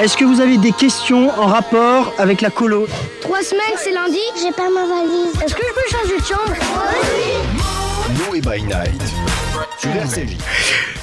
[0.00, 2.88] Est-ce que vous avez des questions en rapport avec la colo
[3.20, 5.32] Trois semaines, c'est lundi J'ai pas ma valise.
[5.44, 6.54] Est-ce que je peux changer de chambre?
[8.26, 9.02] Noé by Night
[9.78, 10.36] sur RCJ.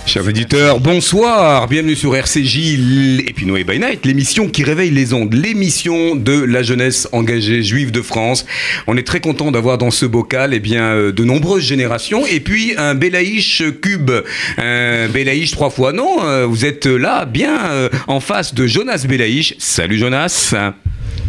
[0.09, 5.13] Chers auditeurs, bonsoir, bienvenue sur RCJ et puis Noé by Night, l'émission qui réveille les
[5.13, 8.47] ondes, l'émission de la jeunesse engagée juive de France.
[8.87, 12.39] On est très content d'avoir dans ce bocal eh bien, euh, de nombreuses générations et
[12.39, 14.09] puis un Belaïch cube,
[14.57, 15.93] un Belaïch trois fois.
[15.93, 19.53] Non, euh, vous êtes là bien euh, en face de Jonas Belaïch.
[19.59, 20.55] Salut Jonas.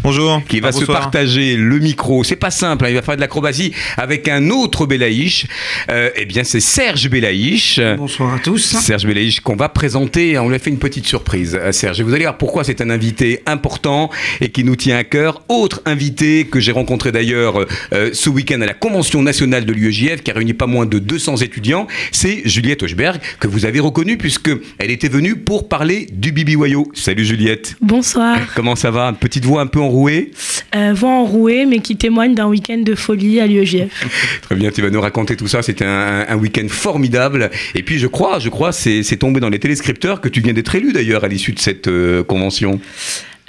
[0.03, 0.41] Bonjour.
[0.47, 2.23] Qui va Ah, se partager le micro.
[2.23, 5.45] C'est pas simple, hein, il va faire de l'acrobatie avec un autre Belaïch.
[5.91, 7.79] Euh, eh bien, c'est Serge Belaïch.
[7.97, 8.59] Bonsoir à tous.
[8.77, 10.39] Serge Belaïch qu'on va présenter.
[10.39, 11.99] On lui a fait une petite surprise à Serge.
[11.99, 15.43] Et vous allez voir pourquoi c'est un invité important et qui nous tient à cœur.
[15.49, 20.23] Autre invité que j'ai rencontré d'ailleurs euh, ce week-end à la Convention nationale de l'UEJF
[20.23, 24.17] qui a réuni pas moins de 200 étudiants, c'est Juliette Hochberg que vous avez reconnue
[24.17, 24.49] puisque
[24.79, 26.89] elle était venue pour parler du BBYO.
[26.95, 27.75] Salut Juliette.
[27.81, 28.39] Bonsoir.
[28.55, 29.13] Comment ça va?
[29.13, 30.31] Petite voix un peu enrouée
[30.73, 34.05] Euh, voix enrouée, mais qui témoigne d'un week-end de folie à l'UEJF.
[34.41, 35.61] Très bien, tu vas nous raconter tout ça.
[35.61, 37.51] C'était un, un week-end formidable.
[37.75, 40.73] Et puis, je crois, je crois, c'est tombé dans les téléscripteurs que tu viens d'être
[40.73, 42.79] élu d'ailleurs à l'issue de cette euh, convention.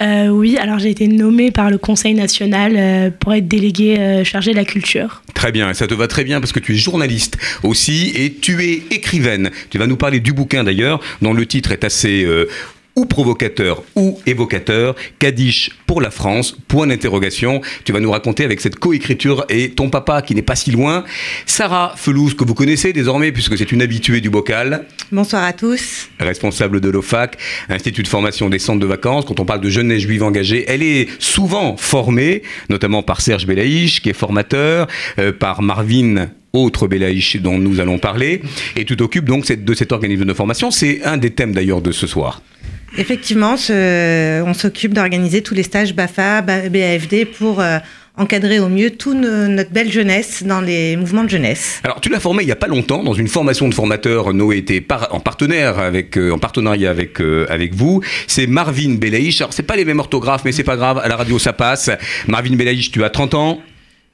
[0.01, 4.23] Euh, oui, alors j'ai été nommée par le Conseil national euh, pour être déléguée euh,
[4.23, 5.21] chargée de la culture.
[5.33, 8.33] Très bien, et ça te va très bien parce que tu es journaliste aussi et
[8.33, 9.51] tu es écrivaine.
[9.69, 12.27] Tu vas nous parler du bouquin d'ailleurs, dont le titre est assez
[12.95, 17.61] ou provocateur ou évocateur, Kadish pour la France, point d'interrogation.
[17.85, 21.03] Tu vas nous raconter avec cette coécriture et ton papa qui n'est pas si loin,
[21.45, 24.85] Sarah Felouz, que vous connaissez désormais puisque c'est une habituée du bocal.
[25.11, 26.09] Bonsoir à tous.
[26.19, 27.37] responsable de l'OFAC,
[27.69, 29.25] Institut de formation des centres de vacances.
[29.25, 34.01] Quand on parle de jeunesse juive engagée, elle est souvent formée, notamment par Serge Belaïch,
[34.01, 34.87] qui est formateur,
[35.19, 38.41] euh, par Marvin autre Belaïch dont nous allons parler,
[38.75, 40.69] et tu t'occupes donc de cet organisme de formation.
[40.69, 42.43] C'est un des thèmes d'ailleurs de ce soir.
[42.97, 47.79] Effectivement, ce- on s'occupe d'organiser tous les stages BAFA, Ba- BAFD pour euh,
[48.17, 51.79] encadrer au mieux toute notre belle jeunesse dans les mouvements de jeunesse.
[51.83, 54.31] Alors, tu l'as formé il n'y a pas longtemps dans une formation de formateurs.
[54.33, 58.01] Noé était par- en partenaire avec, euh, en partenariat avec euh, avec vous.
[58.27, 59.41] C'est Marvin Belaïch.
[59.41, 60.99] Alors, c'est pas les mêmes orthographes, mais c'est pas grave.
[61.03, 61.89] À la radio, ça passe.
[62.27, 63.59] Marvin Belaïch, tu as 30 ans.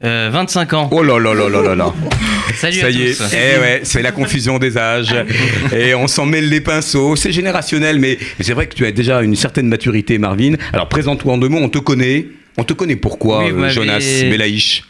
[0.04, 0.90] Euh, 25 ans.
[0.94, 1.94] Oh là là là là là là.
[2.56, 3.34] Salut Ça à y est, tous.
[3.34, 5.14] eh ouais, c'est la confusion des âges.
[5.76, 7.18] Et on s'en mêle les pinceaux.
[7.18, 10.54] C'est générationnel, mais, c'est vrai que tu as déjà une certaine maturité, Marvin.
[10.72, 12.28] Alors présente-toi en deux mots, on te connaît.
[12.58, 14.84] On te connaît pourquoi, Oui, euh, Jonas Belaïch?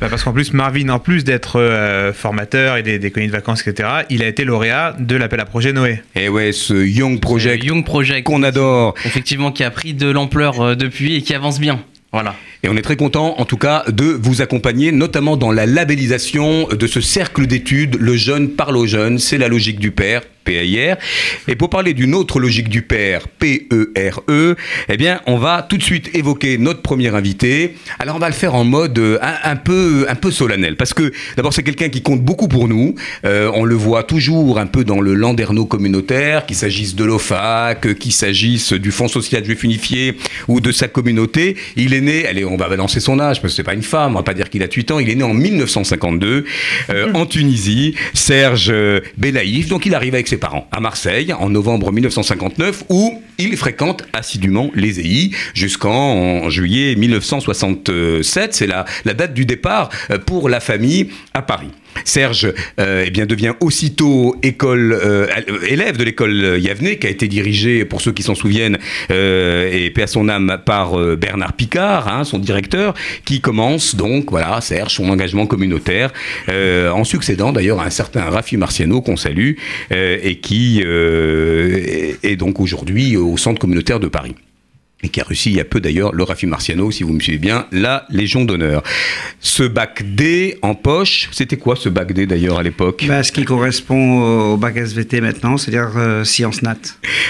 [0.00, 3.36] Bah, parce qu'en plus, Marvin, en plus d'être euh, formateur et des, des colonies de
[3.36, 6.00] vacances, etc., il a été lauréat de l'appel à projet Noé.
[6.16, 8.26] Eh ouais, ce Young Project Young Project.
[8.26, 8.94] qu'on adore.
[9.04, 11.80] Effectivement, qui a pris de l'ampleur euh, depuis et qui avance bien.
[12.12, 12.34] Voilà.
[12.64, 16.66] Et on est très content, en tout cas, de vous accompagner, notamment dans la labellisation
[16.68, 17.98] de ce cercle d'études.
[18.00, 20.22] Le jeune parle aux jeunes, c'est la logique du père.
[20.44, 20.96] PAIR.
[21.48, 24.56] Et pour parler d'une autre logique du père, P-E-R-E,
[24.88, 27.74] eh bien, on va tout de suite évoquer notre premier invité.
[27.98, 31.12] Alors, on va le faire en mode euh, un, peu, un peu solennel, parce que
[31.36, 32.94] d'abord, c'est quelqu'un qui compte beaucoup pour nous.
[33.24, 37.98] Euh, on le voit toujours un peu dans le landerneau communautaire, qu'il s'agisse de l'OFAC,
[37.98, 40.16] qu'il s'agisse du Fonds social juif unifié
[40.48, 41.56] ou de sa communauté.
[41.76, 44.12] Il est né, allez, on va balancer son âge, parce que c'est pas une femme,
[44.12, 46.44] on va pas dire qu'il a 8 ans, il est né en 1952
[46.90, 51.50] euh, en Tunisie, Serge euh, Belaïf, donc il arrive avec ses parents à Marseille en
[51.50, 59.34] novembre 1959 où il fréquente assidûment les EI jusqu'en juillet 1967, c'est la, la date
[59.34, 61.70] du départ euh, pour la famille à Paris.
[62.04, 65.26] Serge euh, eh bien, devient aussitôt école, euh,
[65.68, 68.78] élève de l'école Yavne, qui a été dirigée, pour ceux qui s'en souviennent,
[69.10, 72.94] euh, et paix à son âme, par euh, Bernard Picard, hein, son directeur,
[73.24, 76.12] qui commence donc, voilà, Serge, son engagement communautaire,
[76.48, 79.52] euh, en succédant d'ailleurs à un certain Raffi Marciano, qu'on salue,
[79.92, 84.34] euh, et qui euh, est donc aujourd'hui au centre communautaire de Paris
[85.04, 87.20] et qui a reçu il y a peu d'ailleurs le Raffi Marciano, si vous me
[87.20, 88.82] suivez bien, la Légion d'honneur.
[89.40, 93.04] Ce bac D en poche, c'était quoi ce bac D d'ailleurs à l'époque?
[93.06, 96.76] Bah, ce qui correspond au bac SVT maintenant, c'est-à-dire euh, sciences nat.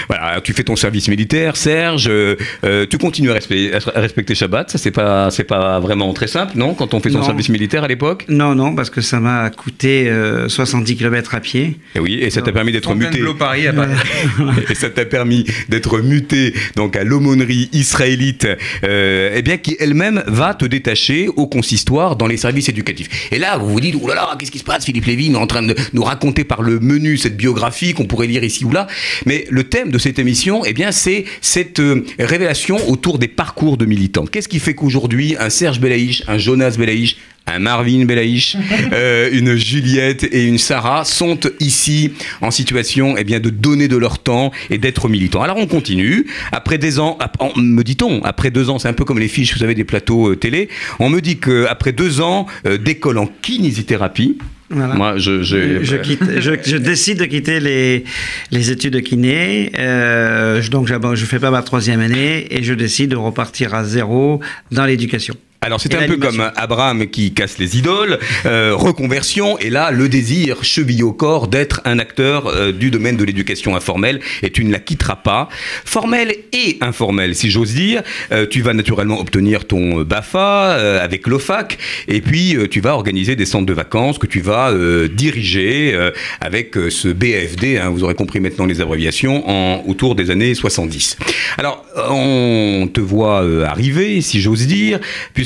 [0.07, 2.07] Voilà, tu fais ton service militaire, Serge.
[2.07, 4.69] euh, euh, tu continues à respecter, à respecter Shabbat.
[4.71, 7.25] Ça, c'est pas, c'est pas vraiment très simple, non Quand on fait son Non.
[7.25, 8.25] service militaire à l'époque?
[8.29, 11.77] Non, non, parce que ça m'a coûté euh, 70 km à pied.
[11.95, 13.21] Et oui, et ça t'a permis d'être muté.
[13.37, 13.93] Paris à Paris.
[14.69, 18.47] et ça t'a permis d'être muté donc à l'aumônerie israélite,
[18.83, 23.29] euh, eh bien qui elle-même va te détacher au consistoire dans les services éducatifs.
[23.31, 25.35] Et là, vous vous dites, oh là là, qu'est-ce qui se passe Philippe Lévy est
[25.35, 28.71] en train de nous raconter par le menu cette biographie qu'on pourrait lire ici ou
[28.71, 28.87] là.
[29.25, 33.77] Mais le thème de cette émission, eh bien, c'est cette euh, révélation autour des parcours
[33.77, 34.25] de militants.
[34.25, 38.57] Qu'est-ce qui fait qu'aujourd'hui, un Serge Belaïch, un Jonas Belaïch, un Marvin Belaïch,
[38.93, 43.97] euh, une Juliette et une Sarah sont ici en situation eh bien, de donner de
[43.97, 45.41] leur temps et d'être militants.
[45.41, 46.25] Alors on continue.
[46.51, 47.17] Après des ans,
[47.57, 50.31] me dit-on, après deux ans, c'est un peu comme les fiches, vous savez, des plateaux
[50.31, 50.69] euh, télé,
[50.99, 54.37] on me dit qu'après deux ans euh, d'école en kinésithérapie,
[54.69, 54.95] Voilà.
[54.95, 55.43] moi je...
[55.43, 58.03] je- Je, quitte, je, je décide de quitter les,
[58.51, 62.73] les études de kiné, euh, je- donc je fais pas ma troisième année et je
[62.73, 64.39] décide de repartir à zéro
[64.71, 65.35] dans l'éducation.
[65.65, 70.07] Alors c'est un peu comme Abraham qui casse les idoles, euh, reconversion, et là le
[70.07, 74.63] désir chevillé au corps d'être un acteur euh, du domaine de l'éducation informelle, et tu
[74.63, 75.49] ne la quitteras pas.
[75.83, 78.03] Formelle et informelle, si j'ose dire.
[78.31, 83.47] Euh, tu vas naturellement obtenir ton BAFA avec l'OFAC, et puis tu vas organiser des
[83.47, 84.71] centres de vacances que tu vas
[85.07, 85.97] diriger
[86.41, 91.17] avec ce BFD, hein, vous aurez compris maintenant les abréviations, en, autour des années 70.
[91.57, 94.99] Alors on te voit arriver, si j'ose dire,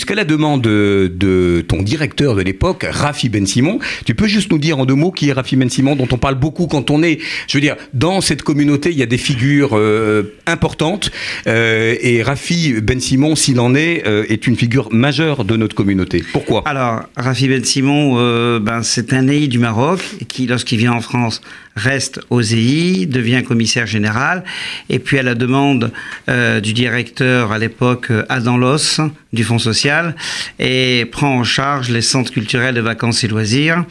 [0.09, 4.57] puisqu'à la demande de, ton directeur de l'époque, Rafi Ben Simon, tu peux juste nous
[4.57, 7.03] dire en deux mots qui est Rafi Ben Simon, dont on parle beaucoup quand on
[7.03, 11.11] est, je veux dire, dans cette communauté, il y a des figures euh, importantes,
[11.45, 15.75] euh, et Rafi Ben Simon, s'il en est, euh, est une figure majeure de notre
[15.75, 16.23] communauté.
[16.33, 16.63] Pourquoi?
[16.65, 21.41] Alors, Rafi Ben Simon, ben, c'est un EI du Maroc qui, lorsqu'il vient en France,
[21.75, 24.43] reste au EI, devient commissaire général,
[24.89, 25.91] et puis à la demande
[26.29, 29.01] euh, du directeur à l'époque euh, Adam Loss
[29.31, 30.15] du Fonds social,
[30.59, 33.85] et prend en charge les centres culturels de vacances et loisirs,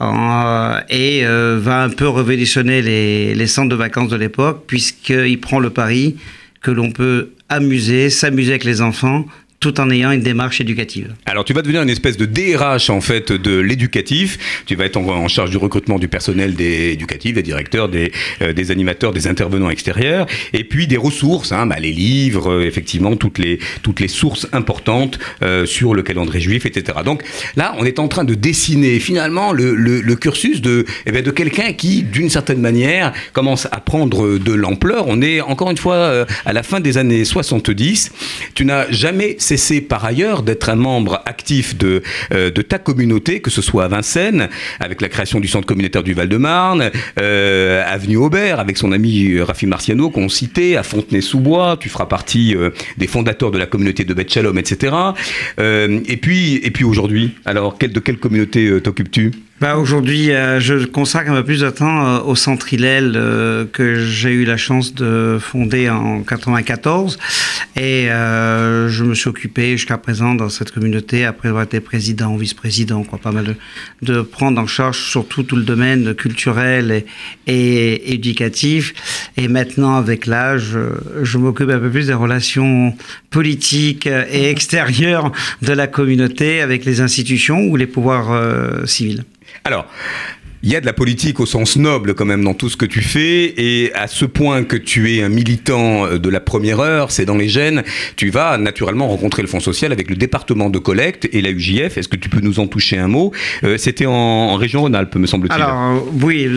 [0.00, 5.58] euh, et va un peu révolutionner les, les centres de vacances de l'époque, puisqu'il prend
[5.58, 6.16] le pari
[6.62, 9.26] que l'on peut amuser, s'amuser avec les enfants,
[9.62, 11.14] tout en ayant une démarche éducative.
[11.24, 14.64] Alors tu vas devenir une espèce de DRH en fait de l'éducatif.
[14.66, 18.10] Tu vas être en, charge du recrutement du personnel des éducatifs, des directeurs, des,
[18.42, 23.14] euh, animateurs, des intervenants extérieurs, et puis des ressources, hein, bah, les livres, euh, effectivement
[23.14, 26.98] toutes les sources importantes euh, sur le calendrier juif, etc.
[27.04, 27.22] Donc
[27.54, 31.72] là, on est en train de dessiner finalement le, cursus de eh bien, de quelqu'un
[31.72, 35.04] qui, d'une certaine manière, commence à prendre de l'ampleur.
[35.06, 38.10] On est encore une fois à la fin des années 70.
[38.54, 42.02] Tu n'as jamais cessé par ailleurs d'être un membre actif de,
[42.32, 44.48] euh, de ta communauté, que ce soit à Vincennes,
[44.80, 46.90] avec la création du centre communautaire du Val-de-Marne,
[47.20, 52.06] euh, Avenue Aubert, avec son ami euh, Rafi Marciano, qu'on citait, à Fontenay-sous-Bois, tu feras
[52.06, 54.96] partie euh, des fondateurs de la communauté de Beth Shalom, etc.
[55.58, 59.32] Et puis, et puis aujourd'hui, alors, de quelle communauté t'occupes-tu?
[59.62, 63.94] Bah, Aujourd'hui, euh, je consacre un peu plus de temps euh, au Centre euh, que
[63.94, 67.16] j'ai eu la chance de fonder en 94.
[67.76, 72.36] Et euh, je me suis occupé jusqu'à présent dans cette communauté, après avoir été président,
[72.36, 73.54] vice-président, quoi, pas mal de,
[74.02, 77.04] de prendre en charge surtout tout le domaine culturel
[77.46, 78.94] et, éducatif.
[79.36, 80.90] Et maintenant, avec l'âge, euh,
[81.22, 82.96] je m'occupe un peu plus des relations
[83.30, 85.30] politiques et extérieures
[85.62, 89.24] de la communauté avec les institutions ou les pouvoirs civils.
[89.64, 89.86] Alors,
[90.62, 92.86] il y a de la politique au sens noble quand même dans tout ce que
[92.86, 96.78] tu fais et à ce point que tu es un militant euh, de la première
[96.80, 97.82] heure, c'est dans les gènes,
[98.16, 101.98] tu vas naturellement rencontrer le Fonds social avec le département de collecte et la UJF.
[101.98, 103.32] Est-ce que tu peux nous en toucher un mot?
[103.64, 105.60] Euh, C'était en, région Rhône-Alpes, me semble-t-il.
[105.60, 106.48] Alors, euh, oui,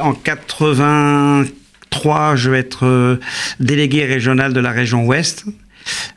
[0.00, 3.18] en 83, je vais être
[3.60, 5.44] délégué régional de la région Ouest.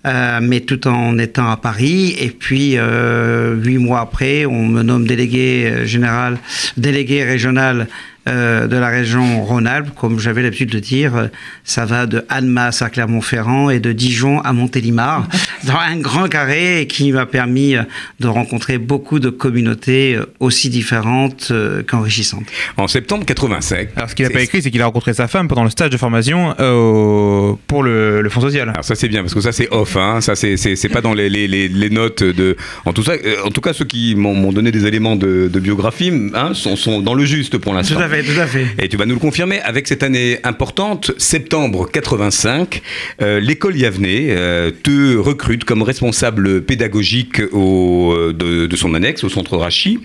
[0.06, 2.16] Euh, mais tout en étant à Paris.
[2.20, 6.38] Et puis, euh, huit mois après, on me nomme délégué euh, général,
[6.78, 7.88] délégué régional
[8.28, 9.90] euh, de la région Rhône-Alpes.
[9.96, 11.28] Comme j'avais l'habitude de dire, euh,
[11.64, 15.28] ça va de Annemasse à Clermont-Ferrand et de Dijon à Montélimar,
[15.64, 17.84] dans un grand carré qui m'a permis euh,
[18.20, 21.52] de rencontrer beaucoup de communautés aussi différentes
[21.88, 22.48] qu'enrichissantes.
[22.78, 23.90] En septembre 85.
[23.96, 25.90] Alors, ce qu'il n'a pas écrit, c'est qu'il a rencontré sa femme pendant le stage
[25.90, 28.70] de formation euh, pour le, le Fonds social.
[28.70, 30.22] Alors ça c'est bien parce que ça c'est off, hein.
[30.22, 32.56] ça c'est pas dans les, les, les, les notes de.
[32.86, 35.60] En tout, ça, en tout cas ceux qui m'ont m'ont donné des éléments de, de
[35.60, 37.96] biographie hein, sont, sont dans le juste pour l'instant.
[37.96, 38.66] Tout à fait, tout à fait.
[38.82, 42.82] Et tu vas nous le confirmer avec cette année importante, septembre 85,
[43.22, 49.24] euh, l'école Yavnay euh, te recrute comme responsable pédagogique au, euh, de, de son annexe
[49.24, 50.00] au centre Rachi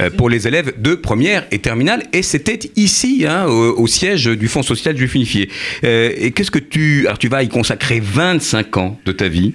[0.00, 2.04] euh, pour les élèves de première et terminale.
[2.12, 5.48] Et c'était ici, hein, au, au siège du Fonds social juif unifié.
[5.82, 7.06] Et qu'est-ce que tu...
[7.06, 9.54] Alors tu vas y consacrer 25 ans de ta vie,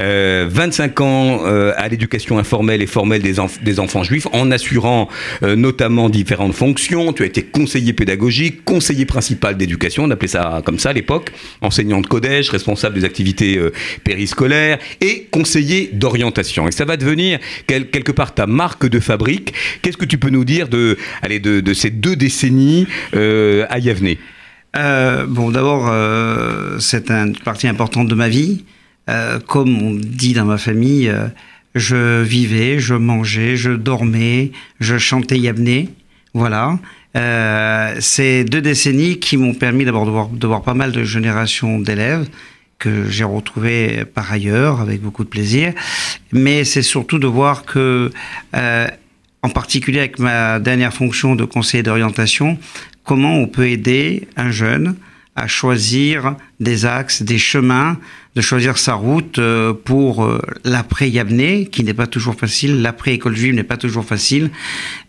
[0.00, 5.08] euh, 25 ans à l'éducation informelle et formelle des, enf- des enfants juifs, en assurant
[5.42, 7.12] notamment différentes fonctions.
[7.12, 11.30] Tu as été conseiller pédagogique, conseiller principal d'éducation, on appelait ça comme ça à l'époque,
[11.62, 16.66] enseignant de codège, responsable des activités euh, périscolaires et conseiller d'orientation.
[16.68, 19.54] Et ça va devenir quel- quelque part ta marque de fabrique.
[19.82, 24.18] Qu'est-ce que tu peux nous dire de, allez, de, ces deux décennies euh, à Yavnay
[24.76, 25.84] Euh, bon, d'abord,
[26.80, 28.64] c'est un- une partie importante de ma vie.
[29.46, 31.12] Comme on dit dans ma famille,
[31.76, 35.90] je vivais, je mangeais, je dormais, je chantais Yabné.
[36.32, 36.78] Voilà.
[37.16, 41.04] Euh, c'est deux décennies qui m'ont permis d'abord de voir, de voir pas mal de
[41.04, 42.28] générations d'élèves
[42.78, 45.72] que j'ai retrouvés par ailleurs avec beaucoup de plaisir.
[46.32, 48.10] Mais c'est surtout de voir que,
[48.54, 48.88] euh,
[49.42, 52.58] en particulier avec ma dernière fonction de conseiller d'orientation,
[53.04, 54.96] comment on peut aider un jeune
[55.36, 57.98] à choisir des axes, des chemins,
[58.34, 63.14] de choisir sa route euh, pour euh, l'après Yabné, qui n'est pas toujours facile, l'après
[63.14, 64.50] école juive n'est pas toujours facile.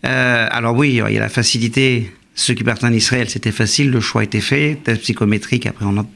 [0.04, 2.12] Euh, alors oui, il y a la facilité.
[2.34, 5.98] Ceux qui partent en Israël, c'était facile, le choix était fait, test psychométrique, après on
[5.98, 6.06] a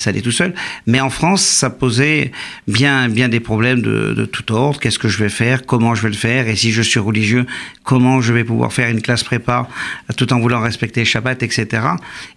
[0.00, 0.54] ça allait tout seul.
[0.86, 2.32] Mais en France, ça posait
[2.66, 4.80] bien, bien des problèmes de, de tout ordre.
[4.80, 5.66] Qu'est-ce que je vais faire?
[5.66, 6.48] Comment je vais le faire?
[6.48, 7.44] Et si je suis religieux,
[7.84, 9.68] comment je vais pouvoir faire une classe prépa
[10.16, 11.82] tout en voulant respecter Shabbat, etc.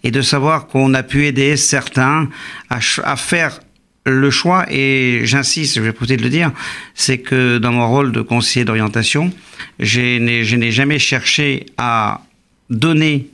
[0.02, 2.28] Et de savoir qu'on a pu aider certains
[2.68, 3.60] à, à faire
[4.06, 6.52] le choix, et j'insiste, je vais peut-être le dire,
[6.94, 9.32] c'est que dans mon rôle de conseiller d'orientation,
[9.78, 12.20] je n'ai jamais cherché à
[12.68, 13.28] donner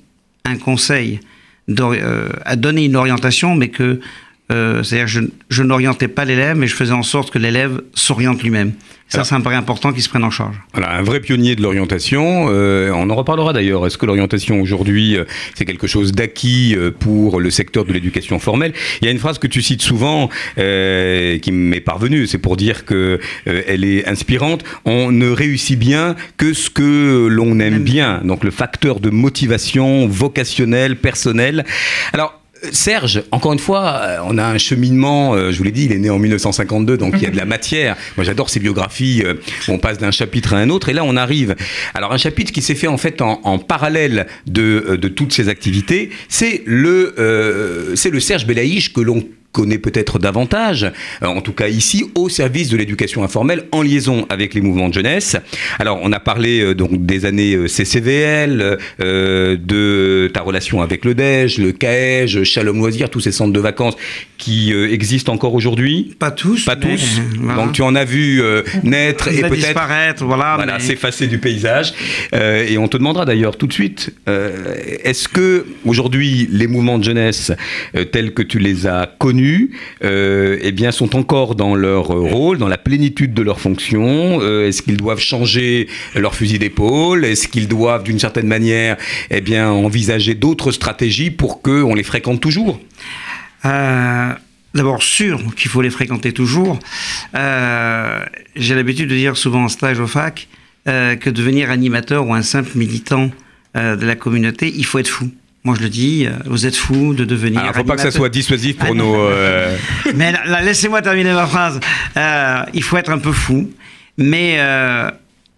[0.44, 1.20] un conseil
[1.78, 4.00] euh, à donner une orientation, mais que,
[4.50, 8.42] euh, c'est-à-dire, je, je n'orientais pas l'élève, mais je faisais en sorte que l'élève s'oriente
[8.42, 8.72] lui-même.
[9.08, 10.54] Ça, ça me paraît important qu'ils se prennent en charge.
[10.72, 12.46] Voilà, un vrai pionnier de l'orientation.
[12.48, 13.84] Euh, on en reparlera d'ailleurs.
[13.84, 15.24] Est-ce que l'orientation aujourd'hui, euh,
[15.56, 18.72] c'est quelque chose d'acquis pour le secteur de l'éducation formelle?
[19.02, 20.28] Il y a une phrase que tu cites souvent
[20.58, 22.28] euh, qui m'est parvenue.
[22.28, 24.62] C'est pour dire que euh, elle est inspirante.
[24.84, 28.20] On ne réussit bien que ce que l'on aime bien.
[28.22, 31.64] Donc le facteur de motivation vocationnelle, personnelle.
[32.12, 32.39] Alors
[32.72, 35.92] Serge, encore une fois, euh, on a un cheminement, euh, je vous l'ai dit, il
[35.92, 37.96] est né en 1952, donc il y a de la matière.
[38.16, 39.34] Moi j'adore ces biographies euh,
[39.68, 41.56] où on passe d'un chapitre à un autre, et là on arrive.
[41.94, 46.10] Alors un chapitre qui s'est fait en fait en, parallèle de, de, toutes ces activités,
[46.28, 50.90] c'est le, euh, c'est le Serge Belaïch que l'on connaît peut-être davantage,
[51.22, 54.94] en tout cas ici, au service de l'éducation informelle en liaison avec les mouvements de
[54.94, 55.36] jeunesse.
[55.78, 61.14] Alors, on a parlé euh, donc des années CCVL, euh, de ta relation avec le
[61.14, 63.94] DEJ, le CAEJ, Shalom Loisirs, tous ces centres de vacances
[64.38, 66.64] qui euh, existent encore aujourd'hui Pas tous.
[66.64, 67.20] Pas tous.
[67.38, 67.62] voilà.
[67.62, 70.54] Donc, tu en as vu euh, naître et peut-être disparaître, voilà.
[70.56, 71.92] voilà, mais- s'effacer du paysage.
[72.34, 76.98] Euh, et on te demandera d'ailleurs tout de suite, euh, est-ce que aujourd'hui les mouvements
[76.98, 77.52] de jeunesse
[77.96, 79.39] euh, tels que tu les as connus,
[80.04, 84.40] euh, eh bien, sont encore dans leur euh, rôle, dans la plénitude de leurs fonctions
[84.40, 87.24] Euh, Est-ce qu'ils doivent changer leur fusil d'épaule?
[87.24, 88.96] Est-ce qu'ils doivent, d'une certaine manière,
[89.30, 92.80] eh bien, envisager d'autres stratégies pour que on les fréquente toujours?
[94.72, 96.78] D'abord, sûr qu'il faut les fréquenter toujours.
[97.34, 100.48] J'ai l'habitude de dire souvent en stage au fac
[100.84, 103.30] que devenir animateur ou un simple militant
[103.74, 105.30] de la communauté, il faut être fou.
[105.62, 107.60] Moi, je le dis, euh, vous êtes fou de devenir.
[107.60, 109.14] Alors, faut pas que ça soit dissuasif pour Ah, nos.
[109.16, 109.76] euh,
[110.14, 111.80] Mais laissez-moi terminer ma phrase.
[112.16, 113.70] Euh, il faut être un peu fou,
[114.16, 115.10] mais euh,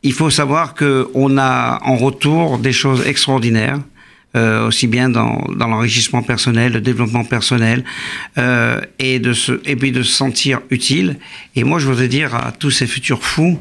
[0.03, 3.79] il faut savoir que on a en retour des choses extraordinaires.
[4.67, 7.85] aussi bien dans, dans l'enrichissement personnel, le développement personnel,
[8.99, 11.19] et, de se, et puis de se sentir utile.
[11.55, 13.61] Et moi, je voudrais dire à tous ces futurs fous,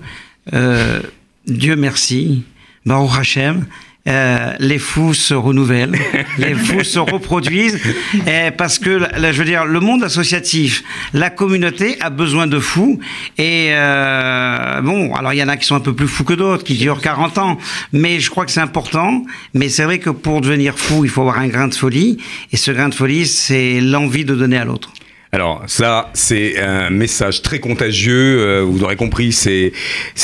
[1.45, 2.43] Dieu merci,
[2.85, 3.65] Baruch Hashem,
[4.07, 5.95] euh, les fous se renouvellent,
[6.39, 7.79] les fous se reproduisent,
[8.25, 12.59] et parce que là, je veux dire, le monde associatif, la communauté a besoin de
[12.59, 12.99] fous.
[13.37, 16.33] Et euh, bon, alors il y en a qui sont un peu plus fous que
[16.33, 17.57] d'autres, qui durent 40 ans,
[17.93, 19.23] mais je crois que c'est important.
[19.53, 22.17] Mais c'est vrai que pour devenir fou, il faut avoir un grain de folie,
[22.51, 24.91] et ce grain de folie, c'est l'envie de donner à l'autre.
[25.33, 28.39] Alors ça, c'est un message très contagieux.
[28.41, 29.71] Euh, vous aurez compris, c'est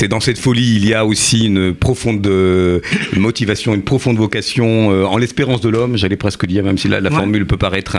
[0.09, 2.81] dans cette folie, il y a aussi une profonde euh,
[3.15, 5.95] motivation, une profonde vocation euh, en l'espérance de l'homme.
[5.95, 7.15] J'allais presque dire, même si la, la Ouais.
[7.15, 7.95] formule peut paraître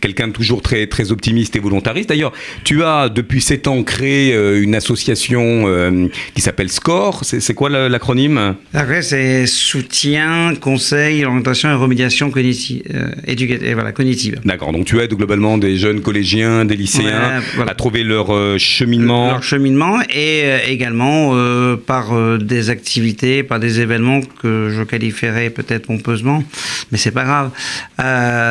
[0.00, 2.08] quelqu'un de toujours très très optimiste et volontariste.
[2.10, 2.32] D'ailleurs,
[2.62, 7.22] tu as depuis sept ans créé une association qui s'appelle Score.
[7.24, 8.54] C'est quoi la- l'acronyme?
[8.72, 12.82] Après, c'est soutien, conseil, orientation et remédiation cognitive,
[13.26, 14.40] éducative, voilà, cognitive.
[14.44, 14.70] D'accord.
[14.72, 17.72] Donc tu aides globalement des jeunes collégiens, des lycéens Ouais, voilà.
[17.72, 19.28] à trouver leur euh, cheminement.
[19.32, 22.04] leur cheminement et euh, également euh, par
[22.38, 26.42] des activités, par des événements que je qualifierais peut-être pompeusement,
[26.90, 27.50] mais c'est pas grave,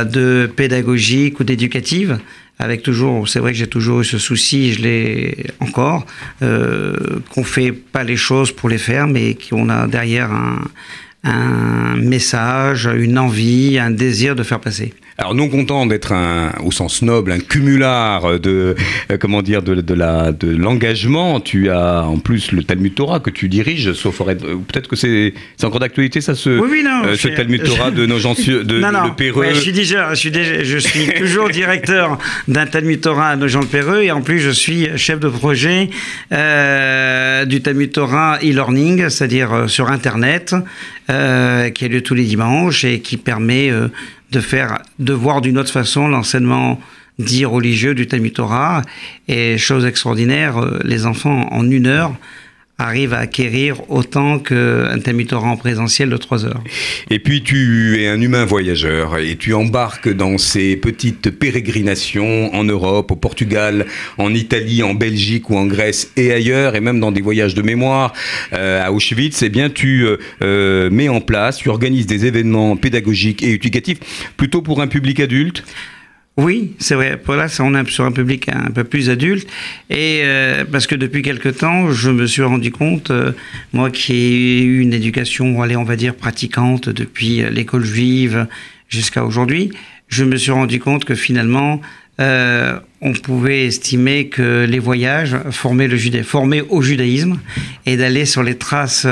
[0.09, 2.19] de pédagogique ou d'éducative.
[2.59, 6.05] Avec toujours, c'est vrai que j'ai toujours eu ce souci, je l'ai encore,
[6.43, 6.95] euh,
[7.31, 10.61] qu'on fait pas les choses pour les faire, mais qu'on a derrière un,
[11.23, 14.93] un message, une envie, un désir de faire passer.
[15.17, 18.75] Alors non content d'être un, au sens noble, un cumulard de,
[19.11, 23.19] euh, comment dire, de, de la, de l'engagement, tu as en plus le Talmud Torah
[23.19, 26.83] que tu diriges, sauf euh, peut-être que c'est, c'est encore d'actualité ça, ce, Oui, oui,
[26.83, 29.05] non, euh, ce Talmud Torah de nos gens de non, non.
[29.05, 29.41] le Péreux.
[29.41, 32.17] Ouais, je suis déjà, je suis déjà, je suis toujours directeur
[32.47, 35.89] d'un Talmud Torah à Nogent-le-Péreux et en plus je suis chef de projet
[36.31, 40.55] euh, du Talmud Torah e-learning, c'est-à-dire sur Internet,
[41.07, 43.71] qui a lieu tous les dimanches et qui permet
[44.33, 46.79] de faire, de voir d'une autre façon l'enseignement
[47.19, 48.81] dit religieux du Talmud Torah.
[49.27, 52.13] Et chose extraordinaire, euh, les enfants en une heure
[52.77, 54.99] arrivent à acquérir autant qu'un
[55.31, 56.63] en présentiel de trois heures.
[57.09, 62.63] Et puis tu es un humain voyageur et tu embarques dans ces petites pérégrinations en
[62.63, 63.85] Europe, au Portugal,
[64.17, 67.61] en Italie, en Belgique ou en Grèce et ailleurs, et même dans des voyages de
[67.61, 68.13] mémoire
[68.53, 69.43] euh, à Auschwitz.
[69.43, 73.99] Eh bien, tu euh, euh, mets en place, tu organises des événements pédagogiques et éducatifs
[74.35, 75.63] plutôt pour un public adulte?
[76.35, 77.17] Oui, c'est vrai.
[77.17, 79.47] Pour là, on est sur un public un peu plus adulte.
[79.91, 83.33] Et euh, parce que depuis quelque temps, je me suis rendu compte, euh,
[83.71, 88.47] moi qui ai eu une éducation, allez, on va dire, pratiquante depuis euh, l'école juive
[88.89, 89.71] jusqu'à aujourd'hui,
[90.07, 91.81] je me suis rendu compte que finalement,
[92.19, 97.39] euh, on pouvait estimer que les voyages formaient, le juda- formaient au judaïsme
[97.85, 99.05] et d'aller sur les traces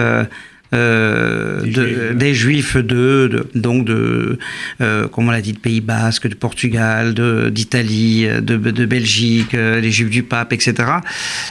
[0.73, 4.37] euh, euh, de- des juifs de, de- donc de
[4.81, 7.13] euh, comme on l'a dit de Pays Basque, de Portugal,
[7.51, 10.73] d'Italie, de, de Belgique, euh, les juifs du pape, etc.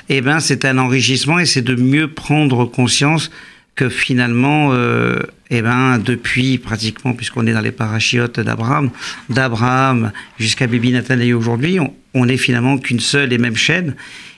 [0.08, 3.30] Eh ben c'est un enrichissement et c'est de mieux prendre conscience
[3.76, 8.90] que finalement, euh, eh ben, depuis pratiquement, puisqu'on est dans les parachiotes d'Abraham,
[9.30, 13.94] d'Abraham jusqu'à Bibi Nathanaël aujourd'hui, on, on est finalement qu'une seule et même chaîne,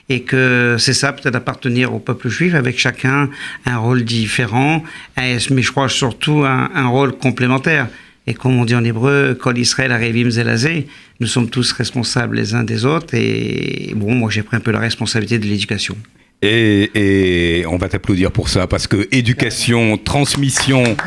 [0.09, 3.29] et que c'est ça peut-être appartenir au peuple juif, avec chacun
[3.65, 4.83] un rôle différent,
[5.17, 7.87] mais je crois surtout un, un rôle complémentaire.
[8.25, 10.87] Et comme on dit en hébreu, Kol Israël Arevim Zelazé,
[11.19, 14.71] nous sommes tous responsables les uns des autres, et bon, moi j'ai pris un peu
[14.71, 15.97] la responsabilité de l'éducation.
[16.41, 20.97] Et, et on va t'applaudir pour ça parce que éducation, transmission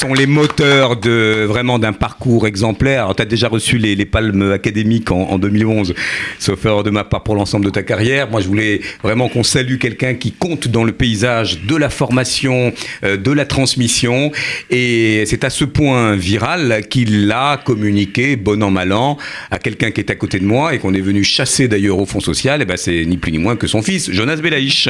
[0.00, 3.12] sont les moteurs de vraiment d'un parcours exemplaire.
[3.14, 5.94] Tu as déjà reçu les, les palmes académiques en, en 2011,
[6.38, 8.30] sauf erreur de ma part pour l'ensemble de ta carrière.
[8.30, 12.72] Moi, je voulais vraiment qu'on salue quelqu'un qui compte dans le paysage de la formation,
[13.04, 14.32] euh, de la transmission.
[14.70, 19.18] Et c'est à ce point viral qu'il l'a communiqué, bon an, mal an,
[19.50, 22.06] à quelqu'un qui est à côté de moi et qu'on est venu chasser d'ailleurs au
[22.06, 22.62] Fonds social.
[22.62, 24.88] Et ben, c'est ni plus ni moins que son fils, Jonas Belaïch.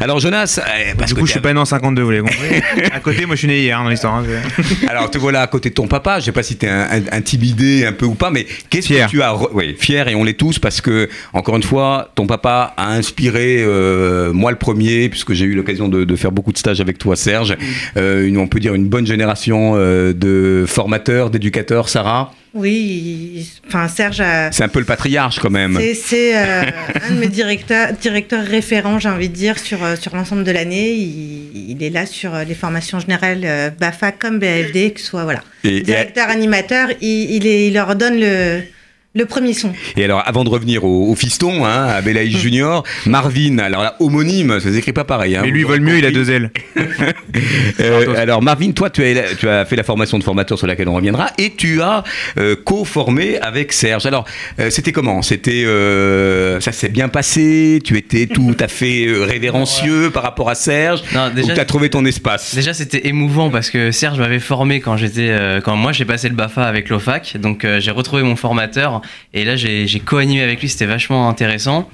[0.00, 2.10] Alors, Jonas, eh, parce Du que coup, je t'es suis pas né en 52, vous
[2.10, 2.60] l'avez compris.
[2.92, 4.16] à côté, moi, je suis né hier hein, dans l'histoire.
[4.16, 4.24] hein.
[4.88, 6.20] alors te voilà à côté de ton papa.
[6.20, 6.70] Je sais pas si tu es
[7.12, 10.24] intimidé un peu ou pas, mais qu'est-ce que tu as re- Oui, fier et on
[10.24, 15.08] l'est tous parce que encore une fois, ton papa a inspiré euh, moi le premier,
[15.08, 17.56] puisque j'ai eu l'occasion de, de faire beaucoup de stages avec toi, Serge.
[17.96, 22.32] Euh, une, on peut dire une bonne génération euh, de formateurs, d'éducateurs, Sarah.
[22.52, 24.50] Oui, enfin Serge a.
[24.52, 25.76] C'est un peu le patriarche quand même.
[25.78, 26.62] C'est c'est, euh,
[27.08, 30.50] un de mes directeurs, directeurs référents, j'ai envie de dire, sur, euh, sur l'ensemble de
[30.50, 30.92] l'année.
[30.94, 35.06] Il, il est là sur euh, les formations générales euh, BAFA comme BAFD, que ce
[35.06, 35.42] soit voilà.
[35.64, 38.62] Et- et- Directeur animateur, il, il, est- il leur donne le,
[39.14, 39.72] le premier son.
[39.96, 43.96] Et alors, avant de revenir au, au fiston, hein, à Belaïch Junior, Marvin, alors là,
[43.98, 45.34] homonyme, ça s'écrit pas pareil.
[45.36, 46.50] Hein, Mais lui, vole mieux, il a deux ailes.
[47.80, 50.88] Euh, alors Marvin, toi tu as, tu as fait la formation de formateur sur laquelle
[50.88, 52.02] on reviendra et tu as
[52.38, 54.04] euh, co-formé avec Serge.
[54.06, 54.24] Alors
[54.58, 55.22] euh, c'était comment?
[55.22, 57.80] C'était euh, ça s'est bien passé?
[57.84, 61.02] Tu étais tout à fait révérencieux par rapport à Serge?
[61.14, 62.54] Non, Ou déjà, tu as trouvé ton espace?
[62.54, 66.28] Déjà, c'était émouvant parce que Serge m'avait formé quand j'étais, euh, quand moi j'ai passé
[66.28, 67.36] le Bafa avec l'OFAC.
[67.38, 68.99] Donc euh, j'ai retrouvé mon formateur
[69.34, 70.68] et là j'ai co-animé avec lui.
[70.68, 71.88] C'était vachement intéressant.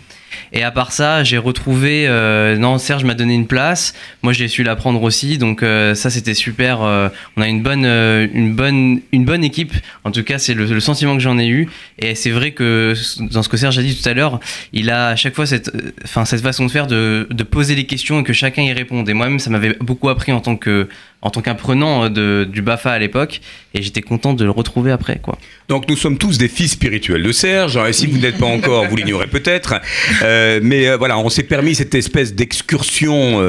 [0.53, 2.07] Et à part ça, j'ai retrouvé.
[2.09, 3.95] euh, non, Serge m'a donné une place.
[4.23, 5.39] Moi, j'ai su la prendre aussi.
[5.39, 6.83] Donc euh, ça, c'était super.
[6.83, 9.73] euh, on a une bonne, une bonne, une bonne équipe.
[10.05, 11.69] En tout cas, c'est le, sentiment que j'en ai eu.
[11.99, 12.95] Et c'est vrai que
[13.33, 14.41] dans ce que Serge a dit tout à l'heure,
[14.73, 15.71] il a à chaque fois cette,
[16.05, 19.09] cette façon de faire, de, de poser les questions et que chacun y réponde.
[19.09, 20.89] Et moi-même, ça m'avait beaucoup appris en tant que,
[21.23, 23.41] en tant qu'apprenant euh, du Bafa à l'époque.
[23.75, 25.39] Et j'étais content de le retrouver après, quoi.
[25.69, 27.79] Donc nous sommes tous des fils spirituels de Serge.
[27.89, 29.75] Et si vous n'êtes pas encore, vous l'ignorez peut-être.
[30.23, 33.43] Euh, mais euh, voilà, on s'est permis cette espèce d'excursion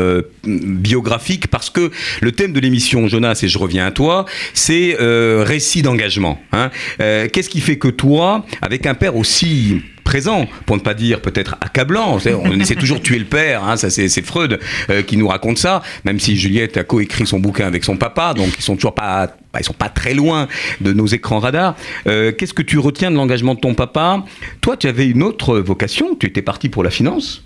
[0.43, 5.81] biographique parce que le thème de l'émission, Jonas, et je reviens à toi, c'est récit
[5.81, 6.39] d'engagement.
[6.51, 6.71] hein.
[6.97, 11.57] Qu'est-ce qui fait que toi, avec un père aussi présent, pour ne pas dire peut-être
[11.59, 12.17] accablant.
[12.25, 14.57] On essaie toujours de tuer le père, hein, ça c'est Freud
[14.89, 18.33] euh, qui nous raconte ça, même si Juliette a coécrit son bouquin avec son papa,
[18.33, 20.47] donc ils sont toujours pas, bah, ils sont pas très loin
[20.79, 21.75] de nos écrans radars.
[22.07, 24.23] Euh, Qu'est-ce que tu retiens de l'engagement de ton papa?
[24.61, 27.43] Toi, tu avais une autre vocation, tu étais parti pour la finance.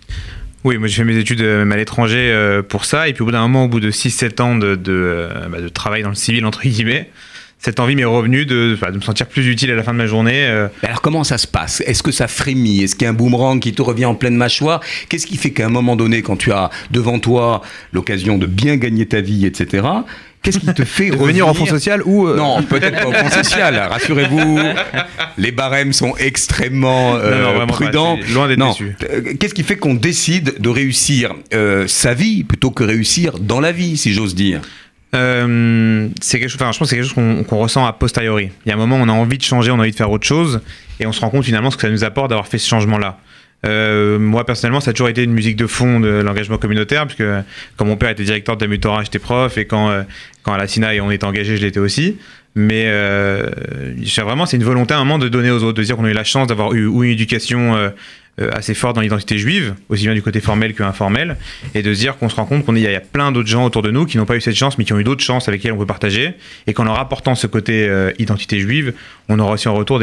[0.64, 3.08] Oui, moi j'ai fait mes études euh, même à l'étranger euh, pour ça.
[3.08, 5.60] Et puis au bout d'un moment, au bout de 6-7 ans de, de, euh, bah,
[5.60, 7.10] de travail dans le civil, entre guillemets,
[7.64, 9.98] cette envie m'est revenue de, enfin, de me sentir plus utile à la fin de
[9.98, 10.46] ma journée.
[10.48, 10.68] euh.
[10.84, 11.82] Alors comment ça se passe?
[11.86, 12.82] Est-ce que ça frémit?
[12.84, 14.82] Est-ce qu'il y a un boomerang qui te revient en pleine mâchoire?
[15.10, 17.62] Qu'est-ce qui fait qu'à un moment donné, quand tu as devant toi
[17.94, 19.86] l'occasion de bien gagner ta vie, etc.,
[20.42, 21.28] qu'est-ce qui te fait revenir?
[21.28, 23.76] venir en fonds social ou euh, Non, peut-être pas au fonds social.
[23.78, 24.58] Rassurez-vous,
[25.38, 27.74] les barèmes sont extrêmement euh, Non, non, vraiment pas.
[27.74, 28.20] prudents.
[28.34, 28.96] Loin d'être déçu.
[29.10, 33.60] Euh, Qu'est-ce qui fait qu'on décide de réussir euh, sa vie plutôt que réussir dans
[33.60, 34.62] la vie, si j'ose dire?
[35.14, 38.52] Euh, c'est quelque chose, je pense que c'est quelque chose qu'on ressent a posteriori.
[38.66, 39.96] Il y a un moment où on a envie de changer, on a envie de
[39.96, 40.62] faire autre chose,
[41.00, 43.18] et on se rend compte finalement ce que ça nous apporte d'avoir fait ce changement-là.
[43.64, 47.28] Euh, moi personnellement, ça a toujours été une musique de fond de l'engagement communautaire, puisque
[47.76, 50.04] quand mon père était directeur de Damutora, j'étais prof, et quand, euh,
[50.44, 52.18] quand à la SINA on était engagé, je l'étais aussi.
[52.56, 52.86] Mais
[54.22, 56.10] vraiment, c'est une volonté à un moment de donner aux autres, de dire qu'on a
[56.10, 57.92] eu la chance d'avoir eu ou une éducation
[58.54, 61.38] assez forte dans l'identité juive, aussi bien du côté formel que informel,
[61.76, 63.66] et de se dire qu'on se rend compte qu'il y, y a plein d'autres gens
[63.66, 65.48] autour de nous qui n'ont pas eu cette chance, mais qui ont eu d'autres chances
[65.48, 66.34] avec lesquelles on peut partager,
[66.68, 68.94] et qu'en leur apportant ce côté euh, identité juive,
[69.32, 70.02] on aura aussi en retour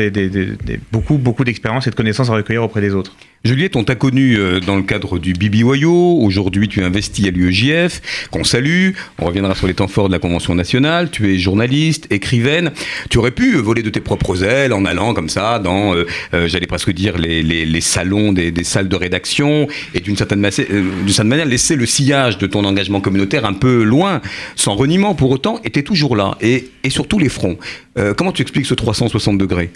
[0.90, 3.14] beaucoup, beaucoup d'expériences et de connaissances à recueillir auprès des autres.
[3.44, 6.18] Juliette, on t'a connu euh, dans le cadre du BBYO.
[6.20, 8.90] Aujourd'hui, tu investis à l'UEJF, qu'on salue.
[9.18, 11.10] On reviendra sur les temps forts de la Convention nationale.
[11.10, 12.72] Tu es journaliste, écrivaine.
[13.10, 16.48] Tu aurais pu voler de tes propres ailes en allant comme ça dans, euh, euh,
[16.48, 21.76] j'allais presque dire, les, salons des, salles de rédaction et d'une certaine, euh, manière laisser
[21.76, 24.20] le sillage de ton engagement communautaire un peu loin,
[24.56, 27.56] sans reniement pour autant, et tu toujours là, et, et sur tous les fronts.
[27.98, 29.70] Euh, comment tu expliques ce 360 degrés?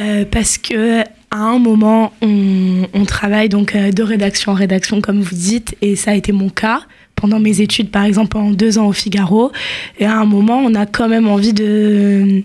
[0.00, 5.20] Euh, parce que à un moment, on, travaille donc euh, de rédaction en rédaction, comme
[5.20, 6.82] vous dites, et ça a été mon cas
[7.14, 9.52] pendant mes études, par exemple, pendant deux ans au Figaro.
[9.98, 12.42] Et à un moment, on a quand même envie de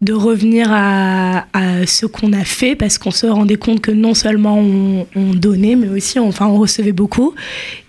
[0.00, 1.44] de revenir à,
[1.86, 5.76] ce qu'on a fait parce qu'on se rendait compte que non seulement on, on donnait
[5.76, 7.36] mais aussi on, enfin on recevait beaucoup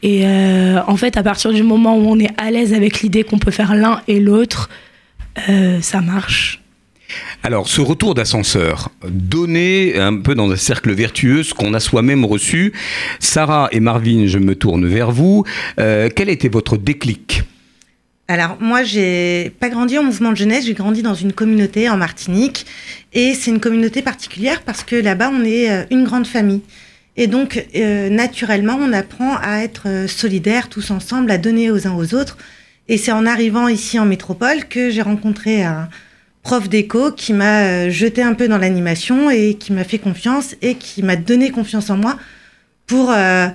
[0.03, 3.39] et en fait à partir du moment où on est à l'aise avec l'idée qu'on
[3.39, 4.69] peut faire l'un et l'autre
[5.49, 6.61] euh, ça marche
[7.43, 12.25] Alors, ce retour d'ascenseur, donner un peu dans un cercle vertueux ce qu'on a soi-même
[12.25, 12.73] reçu.
[13.19, 15.43] Sarah et Marvin, je me tourne vers vous.
[15.79, 17.43] Euh, quel était votre déclic?
[18.27, 21.97] Alors moi, j'ai pas grandi en mouvement de jeunesse, j'ai grandi dans une communauté en
[21.97, 22.65] Martinique
[23.11, 26.61] et c'est une communauté particulière parce que là-bas, on est euh, une grande famille.
[27.17, 31.93] Et donc, euh, naturellement, on apprend à être solidaires tous ensemble, à donner aux uns
[31.93, 32.37] aux autres.
[32.89, 35.89] Et c'est en arrivant ici en métropole que j'ai rencontré un
[36.41, 40.55] prof d'éco qui m'a euh, jeté un peu dans l'animation et qui m'a fait confiance
[40.61, 42.17] et qui m'a donné confiance en moi
[42.85, 43.47] pour euh,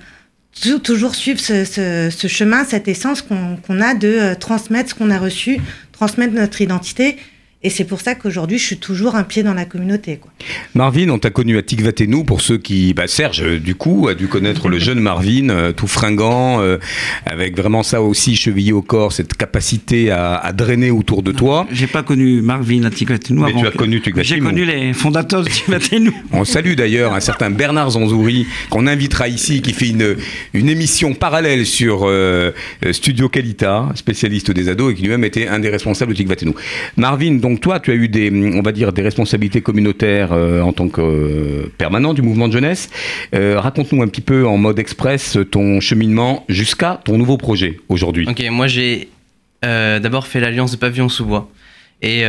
[0.62, 5.10] tou- toujours suivre ce, chemin, cette essence qu'on qu'on a de euh, transmettre ce qu'on
[5.10, 5.60] a reçu,
[5.92, 7.18] transmettre notre identité.
[7.64, 10.18] Et c'est pour ça qu'aujourd'hui, je suis toujours un pied dans la communauté.
[10.18, 10.30] Quoi.
[10.76, 12.94] Marvin, on t'a connu à Tigvatenou pour ceux qui.
[12.94, 16.78] Bah, Serge, euh, du coup, a dû connaître le jeune Marvin, euh, tout fringant, euh,
[17.26, 21.66] avec vraiment ça aussi chevillé au corps, cette capacité à, à drainer autour de toi.
[21.72, 24.34] J'ai pas connu Marvin à Tigvatenou Mais avant tu as que- connu Tigvatenou.
[24.36, 26.12] J'ai connu les fondateurs de Tigvatenou.
[26.30, 30.14] On salue d'ailleurs un certain Bernard Zanzouri qu'on invitera ici, qui fait une,
[30.54, 32.52] une émission parallèle sur euh,
[32.92, 36.54] Studio Calita, spécialiste des ados, et qui lui-même était un des responsables de Tigvatenou.
[36.96, 40.72] Marvin, donc toi, tu as eu des, on va dire, des responsabilités communautaires euh, en
[40.72, 42.90] tant que euh, permanent du mouvement de jeunesse.
[43.34, 48.26] Euh, Raconte-nous un petit peu en mode express ton cheminement jusqu'à ton nouveau projet aujourd'hui.
[48.28, 49.08] Ok, moi j'ai
[49.62, 51.50] d'abord fait l'alliance de Pavillon sous bois.
[52.00, 52.22] Et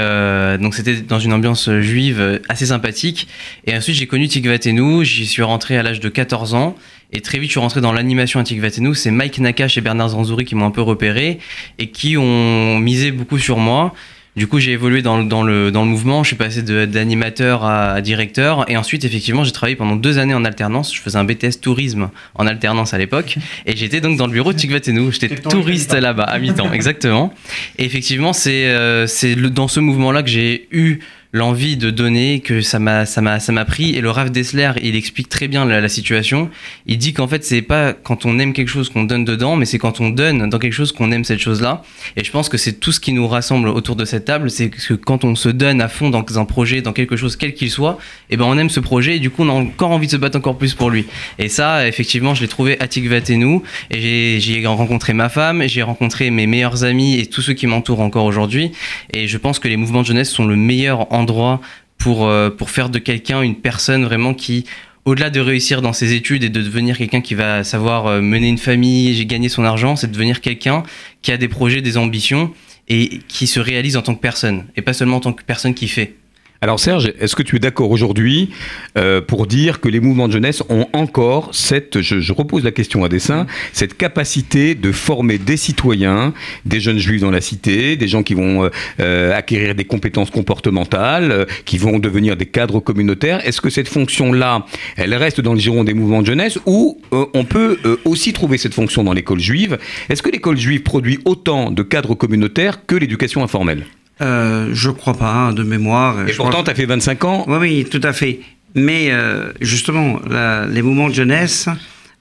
[0.60, 3.28] donc c'était dans une ambiance juive assez sympathique.
[3.68, 6.76] Et ensuite j'ai connu Tigvatenou, j'y suis rentré à l'âge de 14 ans.
[7.12, 8.96] Et très vite je suis rentré dans l'animation à Tigvatenou.
[8.96, 11.38] C'est Mike Nakache et Bernard Zanzouri qui m'ont un peu repéré
[11.78, 13.94] et qui ont misé beaucoup sur moi.
[14.36, 16.24] Du coup, j'ai évolué dans, le- dans, le, dans le mouvement.
[16.24, 18.70] Je suis passé d'animateur à, à directeur.
[18.70, 20.94] Et ensuite, effectivement, j'ai travaillé pendant deux années en alternance.
[20.96, 23.38] Je faisais un BTS tourisme en alternance à l'époque.
[23.66, 25.12] Et j'étais donc dans le bureau de Tigvatenou.
[25.12, 27.34] J'étais touriste là-bas, à mi-temps, exactement.
[27.78, 29.08] Et effectivement, c'est euh,
[29.52, 31.00] dans ce mouvement-là que j'ai eu
[31.32, 33.96] l'envie de donner, que ça m'a ça m'a ça m'a pris.
[33.96, 36.50] Et le Raph Dessler, il explique très bien la, situation.
[36.86, 39.66] Il dit qu'en fait, c'est pas quand on aime quelque chose qu'on donne dedans, mais
[39.66, 41.84] c'est quand on donne dans quelque chose qu'on aime cette chose-là.
[42.16, 44.70] Et je pense que c'est tout ce qui nous rassemble autour de cette table, c'est
[44.70, 47.70] que quand on se donne à fond dans un projet, dans quelque chose quel qu'il
[47.70, 47.98] soit,
[48.30, 50.18] et ben on aime ce projet et du coup on a encore envie de se
[50.18, 51.06] battre encore plus pour lui.
[51.38, 56.30] Et ça, effectivement, je l'ai trouvé à Tigvatenou et j'ai- rencontré ma femme, j'ai rencontré
[56.30, 58.72] mes meilleurs amis et tous ceux qui m'entourent encore aujourd'hui.
[59.14, 61.62] Et je pense que les mouvements de jeunesse sont le meilleur endroit
[61.98, 64.66] pour, euh, pour faire de quelqu'un une personne vraiment qui
[65.06, 68.48] au-delà de réussir dans ses études et de devenir quelqu'un qui va savoir euh, mener
[68.48, 70.84] une famille, gagné son argent, c'est de devenir quelqu'un
[71.22, 72.54] qui a des projets, des ambitions
[72.90, 75.74] et qui se réalise en tant que personne et pas seulement en tant que personne
[75.74, 76.16] qui fait.
[76.62, 78.50] Alors Serge, est-ce que tu es d'accord aujourd'hui
[78.98, 82.72] euh, pour dire que les mouvements de jeunesse ont encore cette, je, je repose la
[82.72, 86.34] question à dessein, cette capacité de former des citoyens,
[86.66, 88.70] des jeunes juifs dans la cité, des gens qui vont euh,
[89.00, 93.40] euh, acquérir des compétences comportementales, euh, qui vont devenir des cadres communautaires?
[93.48, 94.66] Est-ce que cette fonction-là,
[94.98, 98.34] elle reste dans le giron des mouvements de jeunesse ou euh, on peut euh, aussi
[98.34, 99.78] trouver cette fonction dans l'école juive?
[100.10, 103.86] Est-ce que l'école juive produit autant de cadres communautaires que l'éducation informelle?
[104.22, 106.28] Euh, je crois pas, hein, de mémoire.
[106.28, 107.46] Et pourtant, tu as fait 25 ans.
[107.48, 108.40] Oui, oui, tout à fait.
[108.76, 111.68] Mais euh, justement, la- les mouvements de jeunesse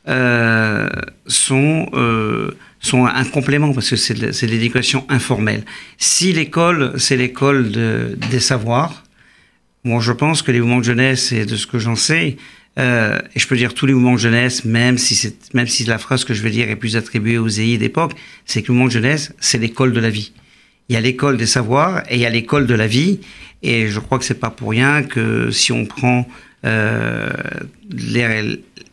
[0.09, 0.89] euh,
[1.27, 5.65] sont, euh, sont un complément parce que c'est de, l'éducation informelle.
[5.99, 9.03] Si l'école, c'est l'école de- des savoirs,
[9.85, 12.37] bon, je pense que les mouvements de jeunesse, et de ce que j'en sais,
[12.79, 15.85] euh, et je peux dire tous les mouvements de jeunesse, même si, c'est, même si
[15.85, 18.13] la phrase que je vais dire est plus attribuée aux EI d'époque,
[18.47, 20.33] c'est que le mouvement de jeunesse, c'est l'école de la vie.
[20.89, 23.21] Il y a l'école des savoirs et il y a l'école de la vie.
[23.63, 26.27] Et je crois que c'est pas pour rien que si on prend
[26.65, 27.31] euh,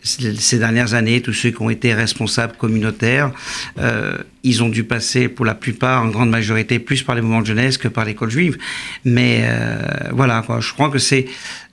[0.04, 3.32] ces dernières années, tous ceux qui ont été responsables communautaires,
[3.80, 7.42] euh, ils ont dû passer pour la plupart, en grande majorité, plus par les mouvements
[7.42, 8.58] de jeunesse que par l'école juive.
[9.04, 9.80] Mais euh,
[10.12, 11.26] voilà, je crois que c'est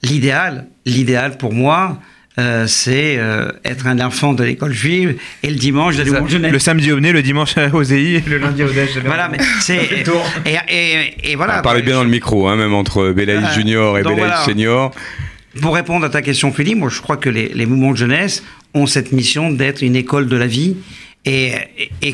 [0.03, 0.67] l'idéal.
[0.87, 2.01] L'idéal pour moi,
[2.38, 6.27] euh, c'est euh, être un enfant de l'école juive et le dimanche d'aller au.
[6.27, 8.99] Le samedi au le dimanche à OSEI et le lundi au Dej.
[9.05, 10.05] Voilà, mais c'est
[10.47, 11.59] et, et, et voilà.
[11.59, 13.55] On parlait bien dans le micro, hein, même entre Belaïs Voilà.
[13.55, 14.45] Junior et Donc Belaïs voilà.
[14.47, 14.92] Senior.
[15.61, 18.42] Pour répondre à ta question, Philippe, moi je crois que les, les mouvements de jeunesse
[18.73, 20.77] ont cette mission d'être une école de la vie.
[21.25, 21.53] Et,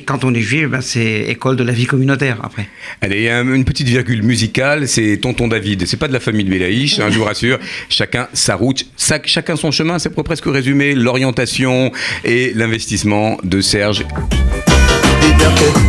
[0.04, 2.68] quand on est juif, ben, c'est école de la vie communautaire après.
[3.00, 5.86] Allez, une petite virgule musicale, c'est Tonton David.
[5.86, 7.58] C'est pas de la famille de Belaïch, hein, je vous rassure.
[7.88, 9.98] Chacun sa route, sa- chacun son chemin.
[9.98, 11.90] C'est pour presque résumer l'orientation
[12.24, 14.04] et l'investissement de Serge.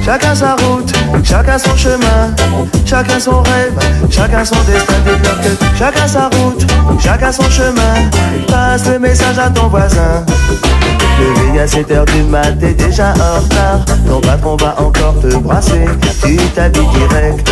[0.06, 0.92] Chacun sa route,
[1.24, 2.34] chacun son chemin,
[2.86, 3.74] chacun son rêve,
[4.10, 4.94] chacun son destin.
[5.04, 6.66] Que chacun sa route,
[7.04, 8.10] chacun son chemin.
[8.48, 10.26] Passe le message à ton voisin.
[11.20, 13.86] Levé à 7 heures du mat, t'es déjà en retard.
[14.08, 15.86] Ton patron va encore te brasser.
[16.24, 17.52] Tu t'habilles direct,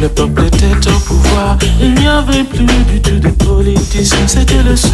[0.00, 1.56] Le peuple était au pouvoir.
[1.80, 4.88] Il n'y avait plus du tout de politiciens, c'était le sou,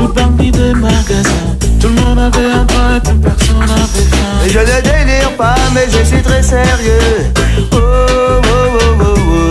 [0.00, 1.56] le bandit des magasins.
[1.80, 4.46] Tout le monde avait un train et personne n'avait faim.
[4.46, 7.32] Je ne délire pas, mais je suis très sérieux.
[7.72, 9.50] Oh, oh, oh, oh, oh.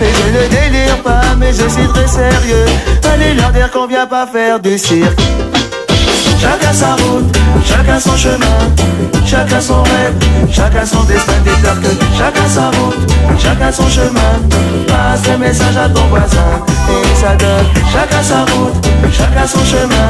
[0.00, 2.66] Mais je ne délire pas, mais je suis très sérieux.
[3.12, 5.20] Allez leur dire qu'on vient pas faire du cirque.
[6.42, 8.58] Chacun sa route, chacun son chemin,
[9.24, 10.14] chacun son rêve,
[10.50, 11.34] chacun son destin.
[11.44, 11.86] Dites-leur que
[12.18, 12.98] chacun sa route,
[13.38, 14.32] chacun son chemin.
[14.88, 16.50] Passe le message à ton voisin
[16.90, 17.66] et ça donne.
[17.92, 18.74] Chacun sa route,
[19.12, 20.08] chacun son chemin,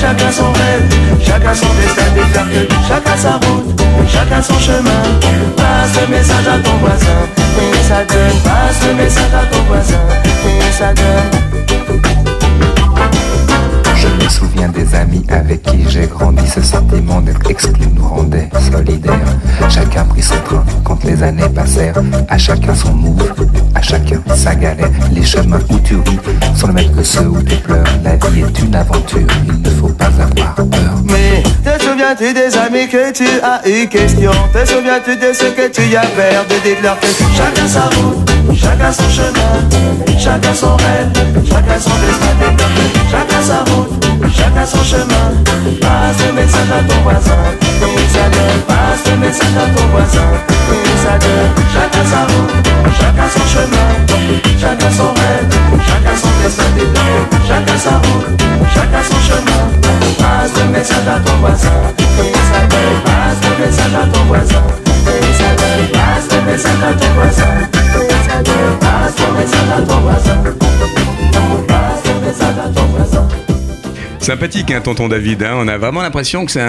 [0.00, 0.84] chacun son rêve,
[1.24, 2.10] chacun son destin.
[2.16, 5.02] Dites-leur que chacun sa route, chacun son chemin.
[5.56, 7.22] Passe le message à ton voisin
[7.60, 8.40] et ça donne.
[8.42, 10.02] Passe le message à ton voisin
[10.44, 12.11] et ça donne.
[14.32, 16.42] Souviens des amis avec qui j'ai grandi.
[16.48, 19.12] Ce sentiment d'être exclu nous rendait solidaires.
[19.68, 21.94] Chacun prit son train quand les années passèrent.
[22.28, 23.32] À chacun son move,
[23.74, 24.90] à chacun sa galère.
[25.12, 26.18] Les chemins où tu ris
[26.56, 27.84] sont les mêmes que ceux où tu pleures.
[28.02, 30.94] La vie est une aventure, il ne faut pas avoir peur.
[31.04, 34.32] Mais te souviens-tu des amis que tu as eu question?
[34.52, 36.54] Te souviens-tu de ce que tu y as perdu?
[36.64, 38.31] Dites-leur que chacun sa route,
[38.62, 39.52] chacun son chemin,
[40.18, 41.10] chacun son rêve,
[41.44, 42.32] chacun son destin.
[43.10, 43.92] Chacun sa route,
[44.34, 45.26] chacun son chemin.
[45.80, 47.42] Passe le message à ton voisin,
[47.80, 47.90] donne.
[48.66, 50.28] Passe le message à ton voisin,
[50.68, 51.50] donne.
[51.74, 52.54] Chacun sa route,
[52.98, 53.88] chacun son chemin,
[54.60, 55.50] chacun son rêve,
[55.86, 56.70] chacun son destin.
[57.48, 58.26] Chacun sa route,
[58.74, 59.62] chacun son chemin.
[60.18, 61.76] Passe le message à ton voisin,
[62.16, 62.32] donne.
[63.04, 64.62] Passe le message à ton voisin,
[65.04, 65.32] donne.
[65.92, 67.81] Passe le message à ton voisin,
[74.22, 75.42] Sympathique, hein, tonton David.
[75.42, 75.54] hein.
[75.56, 76.60] On a vraiment l'impression que c'est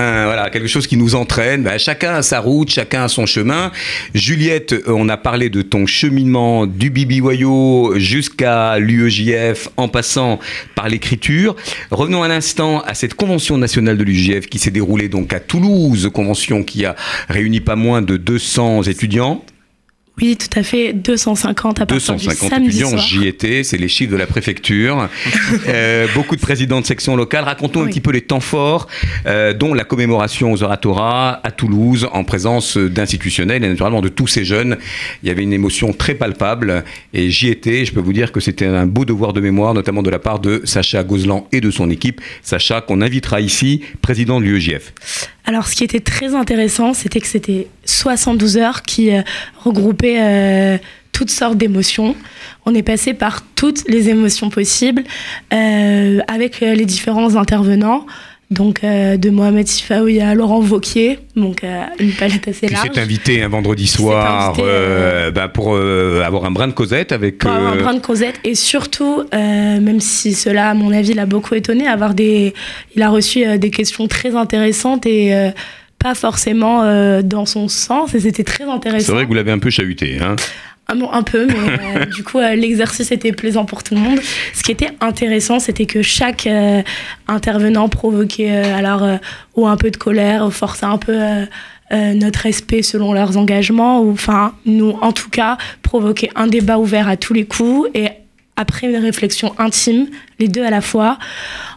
[0.52, 1.62] quelque chose qui nous entraîne.
[1.62, 3.72] Bah, chacun a sa route, chacun a son chemin.
[4.16, 10.40] Juliette, on a parlé de ton cheminement du BBYO jusqu'à l'UEJF en passant
[10.74, 11.56] par l'écriture.
[11.92, 16.10] Revenons un instant à cette convention nationale de l'UEJF qui s'est déroulée donc à Toulouse,
[16.12, 16.96] convention qui a
[17.30, 19.46] réuni pas moins de 200 étudiants.
[20.22, 20.94] Oui, tout à fait.
[20.94, 25.10] 250 à partir 250 du samedi étudiants, j'y étais, c'est les chiffres de la préfecture.
[25.68, 27.44] Euh, beaucoup de présidents de sections locales.
[27.46, 28.88] Racontons un petit peu les temps forts,
[29.26, 34.28] euh, dont la commémoration aux oratoras à Toulouse, en présence d'institutionnels et naturellement de tous
[34.28, 34.78] ces jeunes.
[35.22, 37.86] Il y avait une émotion très palpable et j'y étais.
[37.86, 40.40] Je peux vous dire que c'était un beau devoir de mémoire, notamment de la part
[40.40, 42.20] de Sacha Gozlan et de son équipe.
[42.42, 44.94] Sacha, qu'on invitera ici, président de l'UEJF.
[45.46, 49.22] Alors, ce qui était très intéressant, c'était que c'était 72 heures qui euh,
[49.64, 50.78] regroupaient euh,
[51.12, 52.16] toutes sortes d'émotions.
[52.66, 55.04] On est passé par toutes les émotions possibles
[55.54, 58.06] euh, avec les différents intervenants.
[58.52, 62.90] Donc, euh, de Mohamed Sifaoui à Laurent Vauquier, donc euh, une palette assez Qui large.
[62.94, 67.40] s'est invité un vendredi soir invité, euh, bah, pour avoir un brin de Cosette avec.
[67.40, 71.26] Pour avoir un brin de Cosette et surtout, même si cela, à mon avis, l'a
[71.26, 72.54] beaucoup étonné, avoir des,
[72.96, 75.52] il a reçu des questions très intéressantes et
[75.98, 76.84] pas forcément
[77.24, 79.08] dans son sens et c'était très intéressant.
[79.08, 80.20] C'est vrai que vous l'avez un peu chahuté.
[80.22, 80.36] Hein.
[80.90, 84.02] Un, bon, un peu, mais euh, du coup, euh, l'exercice était plaisant pour tout le
[84.02, 84.20] monde.
[84.54, 86.82] Ce qui était intéressant, c'était que chaque euh,
[87.28, 89.20] intervenant provoquait alors
[89.56, 91.18] ou un peu de colère, ou forçait un peu
[91.92, 97.08] notre respect selon leurs engagements, ou enfin, nous, en tout cas, provoquer un débat ouvert
[97.08, 98.10] à tous les coups et
[98.56, 100.08] après une réflexion intime,
[100.40, 101.18] les deux à la fois.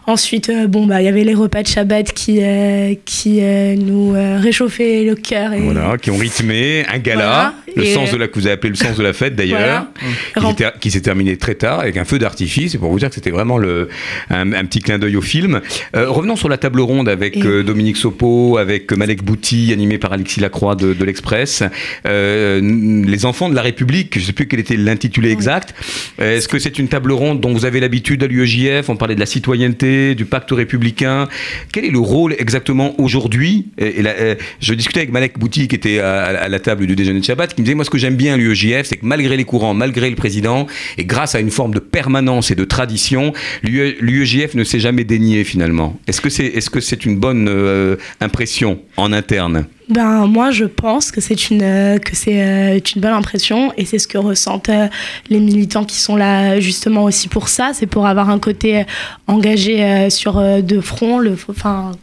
[0.09, 3.75] Ensuite, euh, bon, bah, il y avait les repas de Shabbat qui, euh, qui euh,
[3.75, 5.51] nous réchauffaient le cœur.
[5.51, 8.53] Et, Voilà, qui ont rythmé un gala, Voilà, le sens de la que vous avez
[8.53, 9.87] appelé le sens de la fête d'ailleurs,
[10.35, 10.53] Voilà.
[10.53, 12.73] qui, s'est- qui s'est terminé très tard avec un feu d'artifice.
[12.73, 13.89] Et pour vous dire que c'était vraiment le,
[14.29, 15.59] un, un petit clin d'œil au film.
[15.93, 20.39] Revenons sur la table ronde avec Et- Dominique Sopo, avec Malek Bouti, animé par Alexis
[20.39, 21.63] Lacroix de, de l'Express.
[22.05, 22.61] Euh,
[23.05, 25.75] les enfants de la République, je ne sais plus quel était l'intitulé exact.
[26.17, 29.19] Est-ce que c'est une table ronde dont vous avez l'habitude à l'UEJF On parlait de
[29.19, 31.27] la citoyenneté, du pacte républicain.
[31.71, 36.47] Quel est le rôle exactement aujourd'hui euh, Je discutais avec Malek Bouti qui était à,
[36.47, 38.37] la table du déjeuner de Shabbat, qui me disait moi ce que j'aime bien à
[38.37, 41.79] l'UEJF, c'est que malgré les courants, malgré le président, et grâce à une forme de
[41.79, 43.33] permanence et de tradition,
[43.63, 45.99] l'UE l'UEJF ne s'est jamais dénié finalement.
[46.07, 49.65] Est-ce que c'est est-ce que c'est une bonne euh, impression en interne?
[49.89, 53.85] Ben moi je pense que c'est une euh, que c'est euh, une bonne impression et
[53.85, 54.89] c'est ce que ressentent euh,
[55.29, 58.85] les militants qui sont là justement aussi pour ça, c'est pour avoir un côté
[59.27, 61.93] engagé sur deux fronts, enfin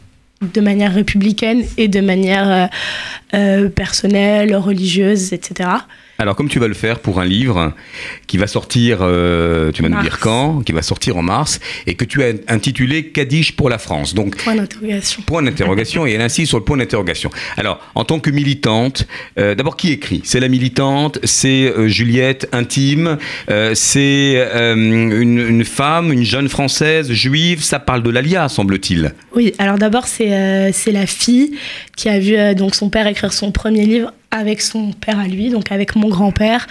[0.41, 2.69] de manière républicaine et de manière
[3.75, 5.69] personnelle, religieuse, etc.
[6.17, 7.73] Alors, comme tu vas le faire pour un livre
[8.25, 11.95] qui va sortir, euh, tu vas nous dire quand, qui va sortir en mars, et
[11.95, 14.13] que tu as intitulé Kaddish pour la France.
[14.13, 15.23] Donc, Point d'interrogation.
[15.23, 17.29] point d'interrogation, et elle insiste sur le point d'interrogation.
[17.57, 20.21] Alors, en tant que militante, euh, d'abord, qui écrit?
[20.23, 23.17] C'est la militante, c'est euh, Juliette Intime,
[23.73, 29.13] c'est une, une femme, une jeune française, juive, ça parle de l'ALIA, semble-t-il.
[29.35, 31.57] Oui, alors d'abord c'est la fille
[31.95, 35.49] qui a vu donc son père écrire son premier livre avec son père à lui,
[35.49, 36.67] donc avec mon grand-père.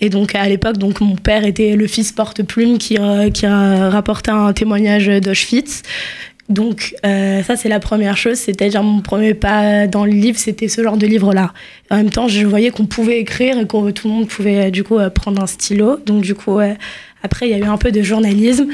[0.00, 3.90] Et donc à l'époque, donc mon père était le fils porte-plume qui, euh, qui a
[3.90, 5.82] rapporté un témoignage d'Auschwitz.
[6.48, 10.68] Donc euh, ça c'est la première chose, c'est-à-dire mon premier pas dans le livre, c'était
[10.68, 11.52] ce genre de livre-là.
[11.90, 14.70] En même temps, je voyais qu'on pouvait écrire et que tout le monde pouvait euh,
[14.70, 15.98] du coup euh, prendre un stylo.
[16.04, 16.74] Donc du coup, euh,
[17.26, 18.68] après il y a eu un peu de journalisme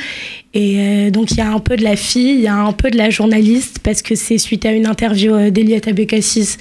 [0.55, 2.73] et euh, donc il y a un peu de la fille, il y a un
[2.73, 6.59] peu de la journaliste parce que c'est suite à une interview euh, d'Eliette Abécassis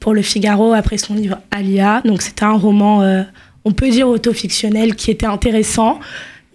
[0.00, 2.00] pour Le Figaro après son livre Alia.
[2.04, 3.22] Donc c'était un roman, euh,
[3.66, 6.00] on peut dire autofictionnel, qui était intéressant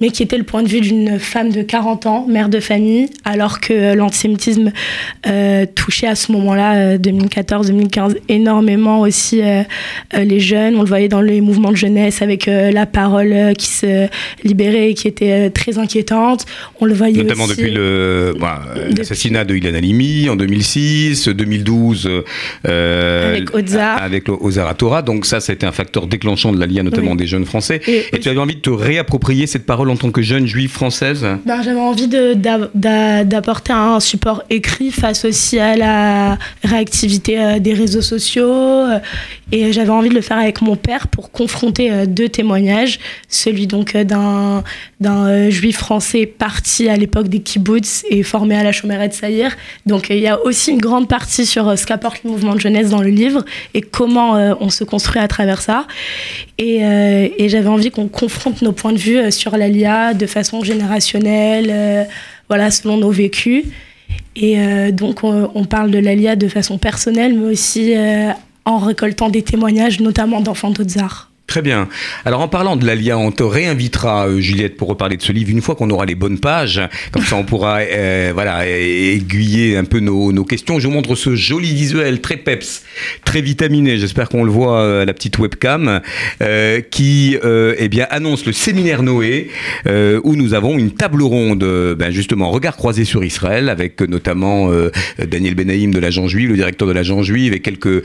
[0.02, 3.10] mais qui était le point de vue d'une femme de 40 ans, mère de famille,
[3.26, 4.72] alors que euh, l'antisémitisme
[5.28, 9.64] euh, touchait à ce moment-là, euh, 2014-2015, énormément aussi euh,
[10.16, 10.76] euh, les jeunes.
[10.76, 14.08] On le voyait dans les mouvements de jeunesse avec euh, la parole euh, qui se
[14.44, 16.46] libérait et qui était euh, très inquiétante.
[16.80, 17.58] On le voyait Notamment aussi...
[17.58, 18.62] depuis le bah,
[18.98, 22.10] l'assassinat de Ilan Halimi en 2006, 2012
[22.68, 24.02] euh, Avec Ozar.
[24.02, 25.02] avec le Ozar Torah.
[25.02, 27.18] Donc ça, ça a été un facteur déclenchant de l'alliance, notamment Oui.
[27.18, 27.82] des jeunes Français.
[27.88, 30.70] Et- Et, tu avais envie de te réapproprier cette parole en tant que jeune juive
[30.72, 37.74] française Ben, J'avais envie d'apporter un support écrit face aussi à la réactivité euh, des
[37.74, 38.50] réseaux sociaux.
[38.52, 39.00] euh,
[39.52, 43.00] Et j'avais envie de le faire avec mon père pour confronter euh, deux témoignages.
[43.28, 49.08] Celui donc d'un juif français parti à l'époque des kibbutz et formé à la Chomeret
[49.10, 49.56] de Saïr.
[49.86, 52.90] Donc il y a aussi une grande partie sur ce qu'apporte le mouvement de jeunesse
[52.90, 55.86] dans le livre et comment on se construit à travers ça.
[56.58, 56.78] Et,
[57.38, 59.56] et j'avais envie qu'on confronte nos points de vue sur
[60.14, 62.04] de façon générationnelle, euh,
[62.48, 63.66] voilà, selon nos vécus.
[64.36, 68.32] Et euh, donc, on, on parle de l'ALIA de façon personnelle, mais aussi euh,
[68.66, 71.29] en récoltant des témoignages, notamment d'enfants d'Ozar.
[71.50, 71.90] Très bien.
[72.26, 75.50] Alors en parlant de l'Alia, on te réinvitera, euh, Juliette, pour reparler de ce livre
[75.50, 76.80] une fois qu'on aura les bonnes pages.
[77.12, 80.78] Comme ça, on pourra euh, voilà, aiguiller un peu nos, nos, questions.
[80.78, 82.84] Je vous montre ce joli visuel très peps,
[83.26, 83.98] très vitaminé.
[83.98, 86.02] J'espère qu'on le voit euh, à la petite webcam,
[86.92, 89.50] qui eh bien, annonce le séminaire Noé,
[90.24, 91.66] où nous avons une table ronde,
[91.98, 94.70] ben, justement, regard croisé sur Israël, avec notamment
[95.18, 98.04] Daniel Benaïm de l'agent juif, le directeur de l'agent juif, et quelques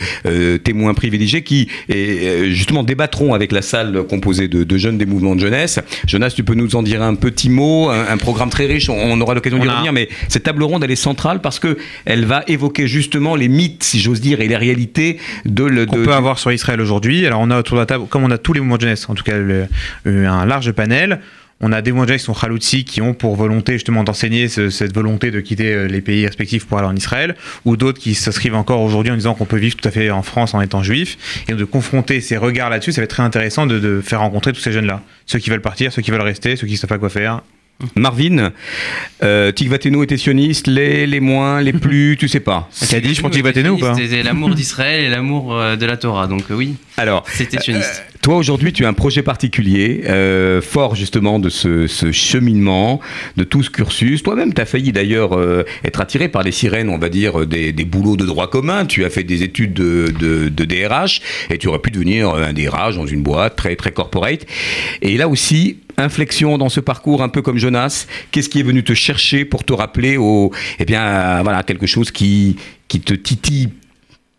[0.65, 5.41] témoins privilégiés qui, justement, débattront avec la salle composée de, de, jeunes des mouvements de
[5.41, 5.81] jeunesse.
[6.07, 8.97] Jonas, tu peux nous en dire un petit mot, un, un programme très riche, on,
[8.97, 12.25] on aura l'occasion d'y revenir, mais cette table ronde, elle est centrale parce que elle
[12.25, 15.65] va évoquer justement les mythes, si j'ose dire, et les réalités de...
[15.65, 17.27] Le, qu'on peut avoir sur Israël aujourd'hui.
[17.27, 19.09] Alors on a autour de la table, comme on a tous les mouvements de jeunesse,
[19.09, 19.67] en tout cas le,
[20.05, 21.21] un large panel,
[21.61, 24.95] on a des jeunesse qui sont Khaloutsi, qui ont pour volonté justement d'enseigner ce, cette
[24.95, 28.81] volonté de quitter les pays respectifs pour aller en Israël, ou d'autres qui s'inscrivent encore
[28.81, 31.17] aujourd'hui en disant qu'on peut vivre tout à fait en France en étant juif,
[31.49, 34.53] et de confronter ces regards là-dessus, ça va être très intéressant de, de faire rencontrer
[34.53, 35.03] tous ces jeunes-là.
[35.27, 37.43] Ceux qui veulent partir, ceux qui veulent rester, ceux qui ne savent pas quoi faire,
[37.97, 38.53] Marvin,
[39.23, 42.69] euh, Tigvateno était sioniste, les, les moins, les plus, tu sais pas.
[42.81, 45.97] A dit, je prends Tigvateno ou pas C'était l'amour d'Israël et l'amour euh, de la
[45.97, 46.77] Torah, donc euh, oui.
[46.97, 48.05] Alors, c'était sioniste.
[48.07, 52.99] Euh, toi aujourd'hui, tu as un projet particulier, euh, fort justement de ce, ce, cheminement,
[53.37, 54.23] de tout ce cursus.
[54.23, 57.73] Toi-même, tu as failli d'ailleurs euh, être attiré par les sirènes, on va dire, des,
[57.73, 58.87] des, boulots de droit commun.
[58.87, 61.21] Tu as fait des études de, de, DRH
[61.51, 64.47] et tu aurais pu devenir un DRH dans une boîte très très corporate.
[65.03, 68.83] Et là aussi, inflexion dans ce parcours, un peu comme Jonas Qu'est-ce qui est venu
[68.83, 72.57] te chercher pour te rappeler au, eh bien, voilà, quelque chose qui,
[72.89, 73.69] qui te titille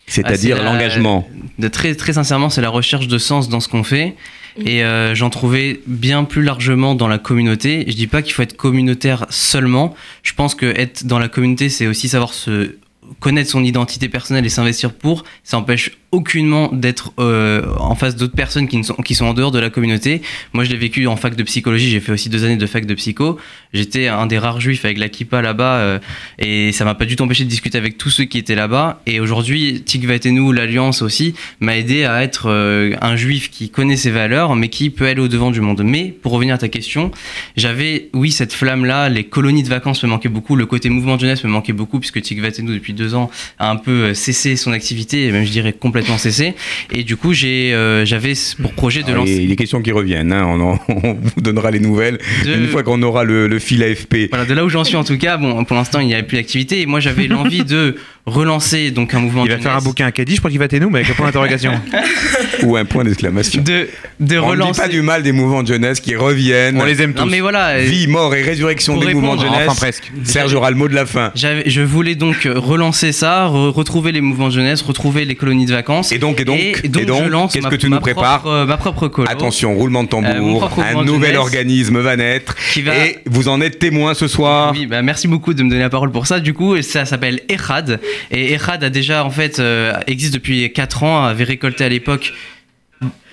[0.08, 1.28] c'est-à-dire ah, l'engagement
[1.58, 4.16] de très, très sincèrement, c'est la recherche de sens dans ce qu'on fait.
[4.64, 7.84] Et euh, j'en trouvais bien plus largement dans la communauté.
[7.88, 9.96] Je dis pas qu'il faut être communautaire seulement.
[10.24, 12.76] Je pense que être dans la communauté, c'est aussi savoir se
[13.20, 15.24] connaître son identité personnelle et s'investir pour.
[15.44, 19.52] Ça empêche aucunement d'être euh, en face d'autres personnes qui, sont, qui sont en dehors
[19.52, 20.22] de la communauté.
[20.54, 22.86] Moi, je l'ai vécu en fac de psychologie, j'ai fait aussi deux années de fac
[22.86, 23.38] de psycho.
[23.74, 26.00] J'étais un des rares juifs avec la kippa là-bas euh,
[26.40, 29.02] et ça m'a pas du tout empêché de discuter avec tous ceux qui étaient là-bas.
[29.06, 29.84] Et aujourd'hui,
[30.26, 34.70] nous l'Alliance aussi, m'a aidé à être euh, un juif qui connaît ses valeurs, mais
[34.70, 35.82] qui peut aller au-devant du monde.
[35.84, 37.12] Mais pour revenir à ta question,
[37.56, 41.44] j'avais, oui, cette flamme-là, les colonies de vacances me manquaient beaucoup, le côté mouvement jeunesse
[41.44, 43.30] me manquait beaucoup, puisque Tigvatenu, depuis deux ans,
[43.60, 46.56] a un peu cessé son activité, et même je dirais complètement cessé.
[46.92, 49.42] Et du coup, j'ai, euh, j'avais pour projet de ah, lancer.
[49.44, 50.32] Il est question qui reviennent.
[50.32, 50.46] Hein.
[50.48, 52.54] On, en, on, vous donnera les nouvelles de...
[52.54, 54.30] une fois qu'on aura le, le, fil AFP.
[54.30, 55.38] Voilà, de là où j'en suis en tout cas.
[55.38, 56.82] Bon, pour l'instant, il n'y avait plus d'activité.
[56.82, 57.96] Et moi, j'avais l'envie de
[58.26, 59.46] relancer donc un mouvement.
[59.46, 61.12] Il va faire un bouquin à Caddy, je crois qu'il va t'aider nous, mais avec
[61.12, 61.74] un point d'interrogation.
[62.64, 63.62] Ou un point d'exclamation.
[63.62, 63.88] De,
[64.20, 64.70] de on relancer.
[64.70, 66.80] On dit pas du mal des mouvements de jeunesse qui reviennent.
[66.82, 67.22] On les aime tous.
[67.22, 67.80] Non, mais voilà.
[67.80, 69.68] Vie, mort et résurrection des mouvements de jeunesse.
[69.68, 70.12] Enfin, presque.
[70.24, 71.32] Serge aura le mot de la fin.
[71.36, 75.72] Je voulais donc relancer ça, re retrouver les mouvements de jeunesse, retrouver les colonies de
[75.72, 76.12] vacances.
[76.12, 78.66] Et donc, et donc, et donc, et donc qu'est-ce que tu nous prépares propre, euh,
[78.66, 79.28] Ma propre colo.
[79.30, 80.72] Attention, roulement de tambour.
[80.78, 82.56] Euh, un nouvel organisme va naître.
[82.84, 82.96] Va...
[82.98, 84.74] Et vous en êtes témoin ce soir.
[84.74, 86.40] Oui, bah, merci beaucoup de me donner la parole pour ça.
[86.40, 88.00] Du coup, ça s'appelle Echad.
[88.32, 92.34] Et Echad a déjà en fait euh, existe depuis 4 ans, avait récolté à l'époque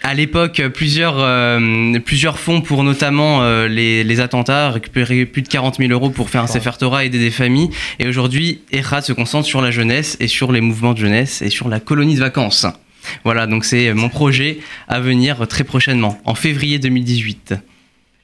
[0.02, 5.48] à l'époque plusieurs, euh, plusieurs fonds pour notamment euh, les, les, attentats, récupérer plus de
[5.48, 7.70] 40 000 euros pour faire un Sefer Torah, aider des familles.
[8.00, 11.50] Et aujourd'hui, Echad se concentre sur la jeunesse et sur les mouvements de jeunesse et
[11.50, 12.66] sur la colonie de vacances.
[13.24, 14.58] Voilà, donc c'est mon projet
[14.88, 17.54] à venir très prochainement, en février 2018.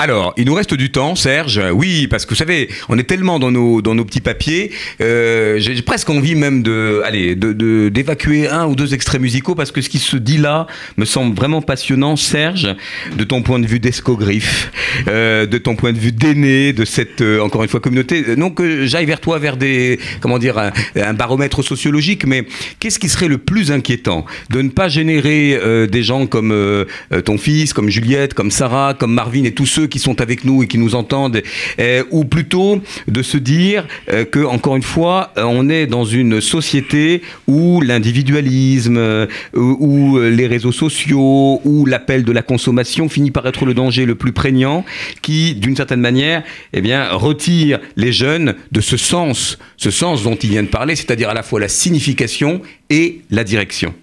[0.01, 1.61] Alors, il nous reste du temps, Serge.
[1.73, 4.71] Oui, parce que vous savez, on est tellement dans nos, dans nos petits papiers.
[5.01, 9.73] Euh, J'ai presque envie même de, allez, de, d'évacuer un ou deux extraits musicaux parce
[9.73, 10.69] que ce qui se dit là
[10.99, 12.77] me semble vraiment passionnant, Serge,
[13.17, 14.71] de ton point de vue d'escogriffe,
[15.09, 18.37] euh, de ton point de vue d'aîné de cette, euh, encore une fois, communauté.
[18.37, 22.47] Non que j'aille vers toi, vers des, comment dire, un, un baromètre sociologique, mais
[22.79, 26.85] qu'est-ce qui serait le plus inquiétant De ne pas générer euh, des gens comme euh,
[27.25, 30.63] ton fils, comme Juliette, comme Sarah, comme Marvin et tous ceux qui sont avec nous
[30.63, 31.43] et qui nous entendent,
[31.81, 36.05] euh, ou plutôt de se dire euh, que, encore une fois, euh, on est dans
[36.05, 43.31] une société où l'individualisme, euh, où les réseaux sociaux, où l'appel de la consommation finit
[43.31, 44.85] par être le danger le plus prégnant,
[45.23, 50.37] qui, d'une certaine manière, eh bien, retire les jeunes de ce sens, ce sens dont
[50.37, 52.61] il vient de parler, c'est-à-dire à la fois la signification
[52.91, 53.95] et la direction.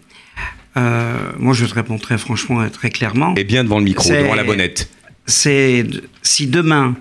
[0.77, 3.33] Euh, moi, je te réponds très franchement et très clairement.
[3.35, 4.89] Et bien devant le micro, devant la bonnette
[5.25, 5.85] c'est
[6.21, 6.95] si demain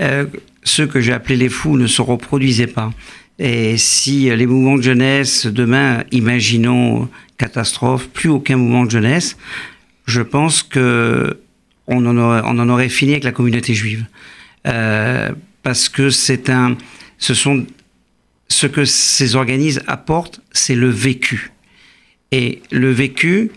[0.00, 0.26] euh,
[0.62, 2.92] ceux que j'ai appelés les fous ne se reproduisaient pas,
[3.38, 7.08] et si les mouvements de jeunesse demain, imaginons
[7.38, 9.36] catastrophe, plus aucun mouvement de jeunesse,
[10.04, 11.40] je pense que
[11.86, 14.04] on en aurait, on en aurait fini avec la communauté juive,
[14.66, 15.30] euh,
[15.62, 16.76] parce que c'est un,
[17.18, 17.66] ce sont
[18.48, 21.52] ce que ces organismes apportent, c'est le vécu,
[22.32, 23.50] et le vécu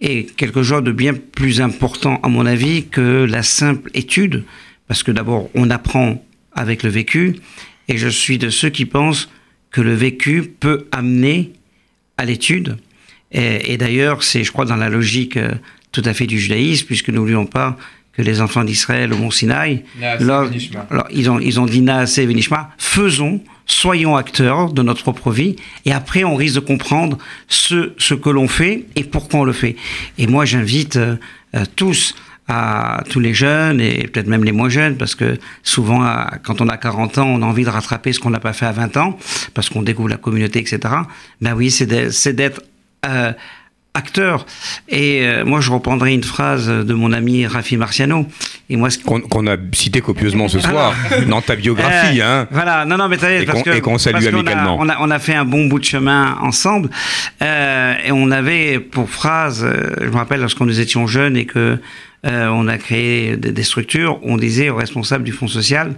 [0.00, 4.44] est quelque chose de bien plus important, à mon avis, que la simple étude,
[4.88, 7.36] parce que d'abord, on apprend avec le vécu,
[7.88, 9.30] et je suis de ceux qui pensent
[9.70, 11.52] que le vécu peut amener
[12.16, 12.76] à l'étude.
[13.32, 15.52] Et, et d'ailleurs, c'est, je crois, dans la logique euh,
[15.92, 17.76] tout à fait du judaïsme, puisque n'oublions pas
[18.12, 20.48] que les enfants d'Israël au Mont Sinaï, alors,
[21.10, 26.24] ils, ont, ils ont dit Venishma, faisons, soyons acteurs de notre propre vie, et après
[26.24, 29.76] on risque de comprendre ce, ce que l'on fait et pourquoi on le fait.
[30.18, 31.16] Et moi j'invite euh,
[31.54, 32.14] euh, tous,
[32.48, 36.08] à tous les jeunes et peut-être même les moins jeunes, parce que souvent
[36.44, 38.66] quand on a 40 ans, on a envie de rattraper ce qu'on n'a pas fait
[38.66, 39.18] à 20 ans,
[39.52, 40.78] parce qu'on découvre la communauté, etc.
[41.40, 42.62] Ben oui, c'est d'être
[43.04, 43.32] euh,
[43.96, 44.46] acteur.
[44.88, 48.26] Et euh, moi, je reprendrai une phrase de mon ami Rafi Marciano.
[48.68, 50.92] Et moi, ce Qu'on qu'on a cité copieusement ce soir
[51.28, 52.20] dans ta biographie.
[52.20, 52.48] Euh, hein.
[52.50, 54.76] Voilà, non, non, mais t'as Et parce qu'on- salue parce qu'on a- amicalement.
[54.80, 56.88] On a, on a fait un bon bout de chemin ensemble,
[57.42, 61.46] euh, et on avait pour phrase, euh, je me rappelle lorsqu'on nous étions jeunes et
[61.46, 61.78] que
[62.26, 65.94] euh, on a créé des, des structures, on disait aux responsables du Fonds social.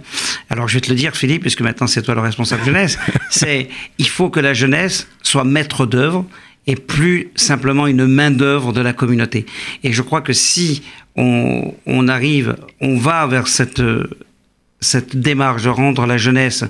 [0.49, 2.97] Alors je vais te le dire, Philippe, puisque maintenant c'est toi le responsable jeunesse.
[3.29, 6.25] c'est il faut que la jeunesse soit maître d'œuvre
[6.69, 9.47] et plus simplement une main d'œuvre de la communauté.
[9.83, 10.83] Et je crois que si
[11.15, 13.81] on, on arrive, on va vers cette
[14.81, 16.63] cette démarche de rendre la jeunesse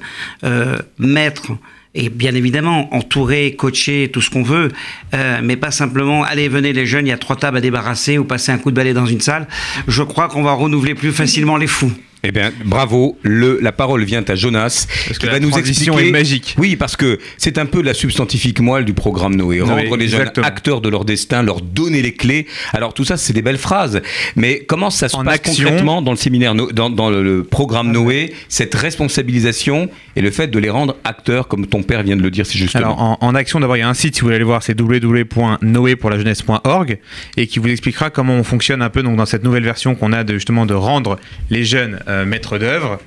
[0.43, 1.51] euh, maître
[1.93, 4.71] et bien évidemment entouré, coaché, tout ce qu'on veut,
[5.13, 8.17] euh, mais pas simplement allez venez les jeunes, il y a trois tables à débarrasser
[8.17, 9.47] ou passer un coup de balai dans une salle.
[9.87, 11.91] Je crois qu'on va renouveler plus facilement les fous.
[12.23, 13.17] Eh bien, bravo.
[13.23, 16.07] Le, la parole vient à Jonas, que qui la va nous expliquer.
[16.07, 16.55] est magique.
[16.57, 19.61] Oui, parce que c'est un peu la substantifique moelle du programme Noé.
[19.61, 22.45] Rendre les jeunes acteurs de leur destin, leur donner les clés.
[22.73, 24.01] Alors tout ça, c'est des belles phrases.
[24.35, 25.63] Mais comment ça se En passe action.
[25.63, 30.47] concrètement dans le séminaire, dans, dans le, le programme Noé, cette responsabilisation et le fait
[30.47, 32.83] de les rendre acteurs, comme ton père vient de le dire, c'est justement.
[32.85, 34.61] Alors en, en action, d'abord il y a un site si vous voulez aller voir,
[34.63, 36.97] c'est www.noé-pour-la-jeunesse.org
[37.37, 40.11] et qui vous expliquera comment on fonctionne un peu donc dans cette nouvelle version qu'on
[40.13, 42.99] a de justement de rendre les jeunes euh, maîtres d'œuvre.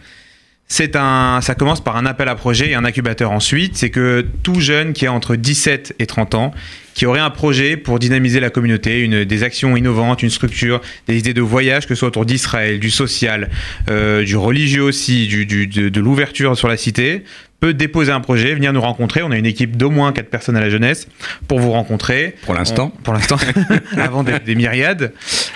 [0.68, 3.76] C'est un, ça commence par un appel à projet et un incubateur ensuite.
[3.76, 6.54] C'est que tout jeune qui a entre 17 et 30 ans,
[6.94, 11.18] qui aurait un projet pour dynamiser la communauté, une, des actions innovantes, une structure, des
[11.18, 13.50] idées de voyage, que ce soit autour d'Israël, du social,
[13.90, 17.24] euh, du religieux aussi, du, de l'ouverture sur la cité,
[17.62, 19.22] peut déposer un projet, venir nous rencontrer.
[19.22, 21.06] On a une équipe d'au moins 4 personnes à la jeunesse
[21.46, 22.34] pour vous rencontrer.
[22.44, 22.92] Pour l'instant.
[23.04, 23.36] Pour l'instant,
[23.96, 25.12] avant des, des myriades.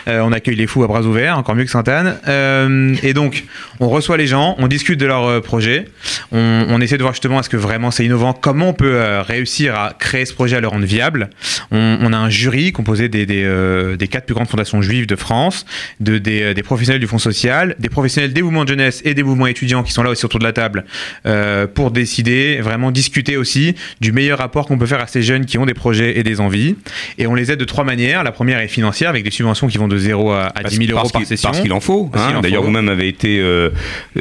[0.07, 2.17] Euh, on accueille les fous à bras ouverts, encore mieux que Sainte-Anne.
[2.29, 3.43] Euh, et donc,
[3.81, 5.87] on reçoit les gens, on discute de leur euh, projet,
[6.31, 9.75] on, on essaie de voir justement est-ce que vraiment c'est innovant, comment on peut réussir
[9.75, 11.31] à créer ce projet, à le rendre viable.
[11.73, 15.17] On, on a un jury composé des, des, des quatre plus grandes fondations juives de
[15.17, 15.67] France,
[15.99, 19.25] de, des, des professionnels du Fonds social, des professionnels des mouvements de jeunesse et des
[19.25, 20.85] mouvements étudiants qui sont là aussi autour de la table
[21.27, 25.45] euh, pour décider, vraiment discuter aussi du meilleur rapport qu'on peut faire à ces jeunes
[25.47, 26.77] qui ont des projets et des envies.
[27.19, 28.23] Et on les aide de trois manières.
[28.25, 30.91] La première est financière avec des subventions qui vont de 0 à, à 10 000
[30.91, 31.49] euros parce par qu'il- session.
[31.51, 32.11] Parce qu'il en faut.
[32.15, 32.41] Hein.
[32.43, 33.71] D'ailleurs, vous-même avez été euh,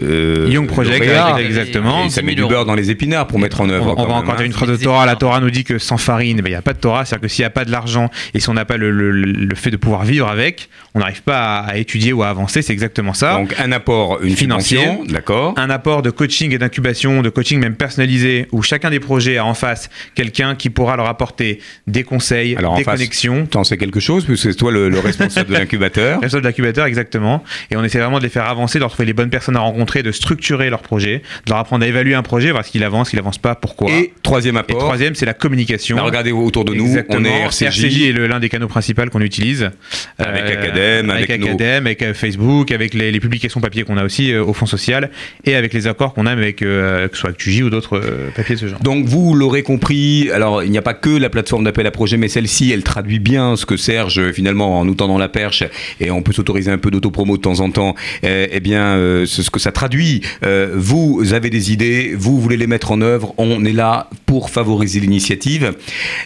[0.02, 1.04] euh, Young Project,
[1.40, 2.06] exactement.
[2.06, 2.68] Et ça met 10 du 000 beurre euros.
[2.68, 3.94] dans les épinards pour mettre en œuvre.
[3.98, 4.38] On, va même, encore hein.
[4.38, 5.06] dire une phrase de Torah.
[5.06, 5.16] La.
[5.16, 7.06] Torah nous dit que sans farine, ben, il n'y a pas de Torah.
[7.06, 9.12] C'est-à-dire que s'il n'y a pas de l'argent et si on n'a pas le, le-
[9.12, 12.62] le fait de pouvoir vivre avec, on n'arrive pas à, à étudier ou à avancer.
[12.62, 13.34] C'est exactement ça.
[13.36, 14.80] Donc un apport, une Financier.
[14.80, 15.54] financier, d'accord.
[15.58, 19.46] un apport de coaching et d'incubation, de coaching même personnalisé, où chacun des projets a
[19.46, 23.46] en face quelqu'un qui pourra leur apporter des conseils, Alors en des face, connexions.
[23.46, 26.16] T'en sais quelque chose, puisque c'est toi le, le responsable de l'incubateur.
[26.22, 27.44] Responsable de l'incubateur, exactement.
[27.72, 29.60] Et on essaie vraiment de les faire avancer, de leur trouver les bonnes personnes à
[29.60, 33.10] rencontrer, de structurer leur projet, de leur apprendre à évaluer un projet, voir s'il avance,
[33.10, 33.92] s'il avance pas, pourquoi.
[33.92, 34.80] Et troisième Et apport.
[34.80, 35.98] troisième, c'est la communication.
[35.98, 37.20] Bah, regardez autour de nous, Exactement.
[37.22, 38.04] on est RCJ.
[38.10, 39.70] est le- l'un des canaux principaux qu'on utilise.
[40.18, 43.98] Avec Euh, Academ, avec, avec nos- avec euh, Facebook, avec les, les publications papier qu'on
[43.98, 45.10] a aussi euh, au Fonds social
[45.46, 47.34] et avec les accords qu'on a avec euh, que ce soit
[47.64, 48.80] Ou d'autres euh, papiers de ce genre.
[48.80, 52.18] Donc vous l'aurez compris, alors il n'y a pas que la plateforme d'appel à projet,
[52.18, 55.64] mais celle-ci, elle traduit bien ce que Serge, finalement, en nous tendant la perche,
[56.00, 59.26] et on peut s'autoriser un peu d'autopromo de temps en temps, euh, eh bien, euh,
[59.26, 60.22] c'est ce que ça traduit.
[60.44, 64.50] Euh, vous avez des idées, vous voulez les mettre en œuvre, on est là pour
[64.50, 65.74] favoriser l'initiative.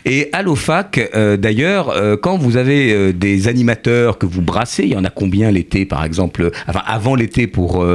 [0.05, 5.03] Et à l'OFAC, d'ailleurs, quand vous avez des animateurs que vous brassez, il y en
[5.03, 7.85] a combien l'été, par exemple, enfin avant l'été pour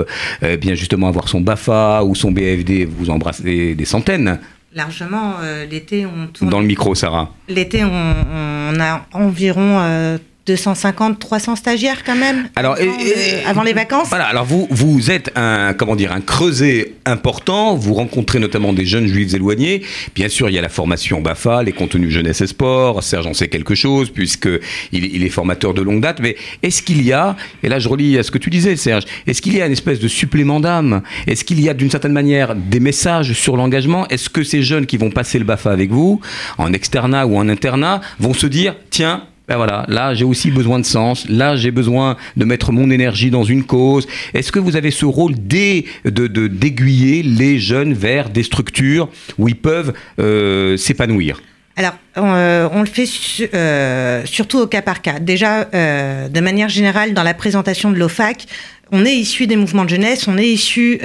[0.61, 3.11] bien justement avoir son BAFA ou son BFD, vous
[3.43, 4.39] des centaines
[4.75, 6.51] Largement, euh, l'été, on tourne.
[6.51, 7.33] dans le micro, Sarah.
[7.49, 12.49] L'été, on, on a environ euh, 250, 300 stagiaires quand même.
[12.57, 14.09] Alors, avant, et- de- et- avant les vacances?
[14.09, 18.85] Voilà, alors vous, vous êtes un, comment dire, un creuset important, vous rencontrez notamment des
[18.85, 19.83] jeunes juifs éloignés.
[20.15, 23.03] Bien sûr, il y a la formation BAFA, les contenus jeunesse et sport.
[23.03, 24.61] Serge en sait quelque chose, puisqu'il
[24.93, 26.19] il est formateur de longue date.
[26.21, 29.05] Mais est-ce qu'il y a, et là je relis à ce que tu disais, Serge,
[29.27, 31.03] est-ce qu'il y a une espèce de supplément d'âme?
[31.27, 34.07] Est-ce qu'il y a d'une certaine manière des messages sur l'engagement?
[34.09, 36.21] Est-ce que ces jeunes qui vont passer le BAFA avec vous,
[36.59, 40.79] en externat ou en internat, vont se dire, tiens, ben voilà, là j'ai aussi besoin
[40.79, 44.07] de sens, là j'ai besoin de mettre mon énergie dans une cause.
[44.33, 49.93] Est-ce que vous avez ce rôle d'aiguiller les jeunes vers des structures où ils peuvent
[50.19, 51.43] euh, s'épanouir?
[51.77, 53.07] Alors, on, euh, le fait
[53.53, 55.19] euh, surtout au cas par cas.
[55.19, 58.47] Déjà, de manière générale, dans la présentation de l'OFAC,
[58.93, 61.01] on est issu des mouvements de jeunesse, on est issu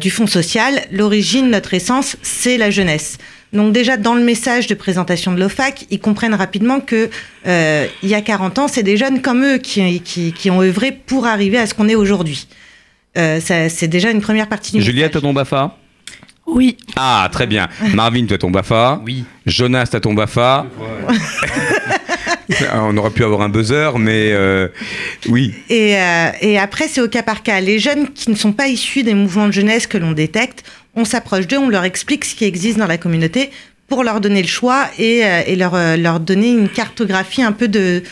[0.00, 0.80] du Fonds social.
[0.92, 3.18] L'origine, notre essence, c'est la jeunesse.
[3.54, 7.08] Donc déjà, dans le message de présentation de l'OFAC, ils comprennent rapidement que
[7.46, 10.60] euh, il y a 40 ans, c'est des jeunes comme eux qui, qui, qui ont
[10.60, 12.48] œuvré pour arriver à ce qu'on est aujourd'hui.
[13.16, 15.76] Euh, ça, c'est déjà une première partie du Juliette, t'as ton BAFA?
[16.46, 16.76] Oui.
[16.96, 17.68] Ah, très bien.
[17.94, 19.00] Marvin, tu as ton BAFA?
[19.04, 19.24] Oui.
[19.46, 20.66] Jonas, tu as ton BAFA?
[22.74, 24.68] On aurait pu avoir un buzzer, mais euh,
[25.28, 25.54] oui.
[25.70, 27.60] Et, euh, et après, c'est au cas par cas.
[27.60, 30.64] Les jeunes qui ne sont pas issus des mouvements de jeunesse que l'on détecte,
[30.96, 33.50] on s'approche d'eux, on leur explique ce qui existe dans la communauté
[33.88, 37.52] pour leur donner le choix et, euh, et leur, euh, leur donner une cartographie un
[37.52, 38.02] peu de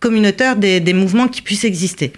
[0.00, 2.12] communautaire des, des mouvements qui puissent exister.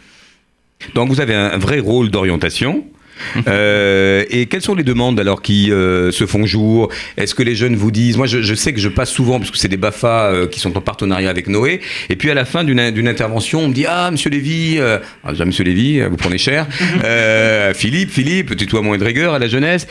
[0.95, 2.85] Donc vous avez un vrai rôle d'orientation.
[3.47, 6.89] Euh, et quelles sont les demandes alors qui euh, se font jour?
[7.17, 8.17] Est-ce que les jeunes vous disent?
[8.17, 10.61] Moi, je, je sais que je passe souvent parce que c'est des Bafa euh, qui
[10.61, 11.81] sont en partenariat avec Noé.
[12.09, 15.45] Et puis à la fin d'une intervention, on me dit Ah, Monsieur Lévy, ah, déjà,
[15.45, 16.67] Monsieur Lévy, vous prenez cher.
[17.75, 19.87] Philippe, Philippe, tutoiement et de à la jeunesse.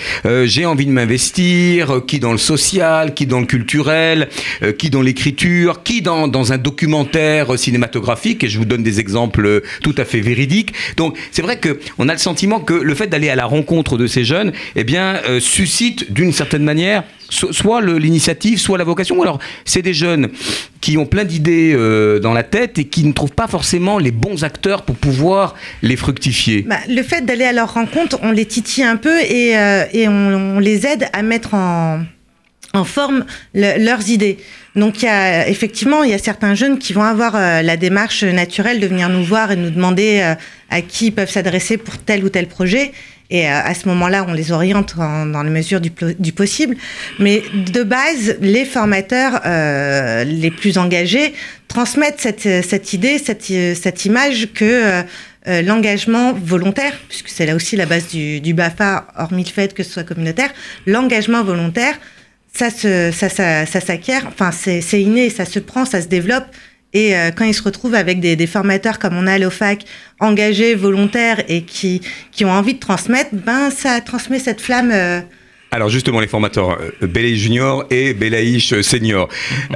[0.45, 2.01] J'ai envie de m'investir.
[2.07, 4.29] Qui dans le social, qui dans le culturel,
[4.77, 8.43] qui dans l'écriture, qui dans, dans un documentaire cinématographique?
[8.43, 10.73] Et je vous donne des exemples tout à fait véridiques.
[10.97, 13.97] Donc c'est vrai que on a le sentiment que le fait d'aller à la rencontre
[13.97, 18.83] de ces jeunes, eh bien, euh, suscite d'une certaine manière so- soit l'initiative, soit la
[18.83, 19.21] vocation.
[19.21, 20.29] Alors, c'est des jeunes
[20.81, 24.09] qui ont plein d'idées euh, dans la tête et qui ne trouvent pas forcément les
[24.11, 25.53] bons acteurs pour pouvoir
[25.83, 26.63] les fructifier.
[26.63, 30.59] Bah, le fait d'aller à leur rencontre, on les titille un peu et, euh, on,
[30.59, 32.03] les aide à mettre en,
[32.83, 34.37] forme le- leurs idées.
[34.75, 37.77] Donc il y a effectivement il y a certains jeunes qui vont avoir euh, la
[37.77, 40.35] démarche naturelle de venir nous voir et nous demander euh,
[40.71, 42.91] à qui ils peuvent s'adresser pour tel ou tel projet.
[43.29, 46.75] Et euh, à ce moment-là, on les oriente en- dans la mesure du, du possible.
[47.19, 51.33] Mais de base, les formateurs euh, les plus engagés
[51.67, 55.01] transmettent cette, cette idée, cette, cette image que euh,
[55.47, 59.73] euh, l'engagement volontaire, puisque c'est là aussi la base du, du BAFA, hormis le fait
[59.73, 60.51] que ce soit communautaire,
[60.85, 61.95] l'engagement volontaire,
[62.53, 66.45] ça se, ça, ça, ça s'acquiert, enfin c'est, inné, ça se prend, ça se développe.
[66.93, 69.83] Et euh, quand ils se retrouvent avec des, des formateurs comme on a à l'OFAC,
[70.19, 72.01] engagés, volontaires et qui,
[72.31, 74.91] qui ont envie de transmettre, ben ça transmet cette flamme.
[74.93, 75.21] euh,
[75.73, 79.27] Alors justement, les formateurs euh, Belaïch Junior et Belaïch Senior.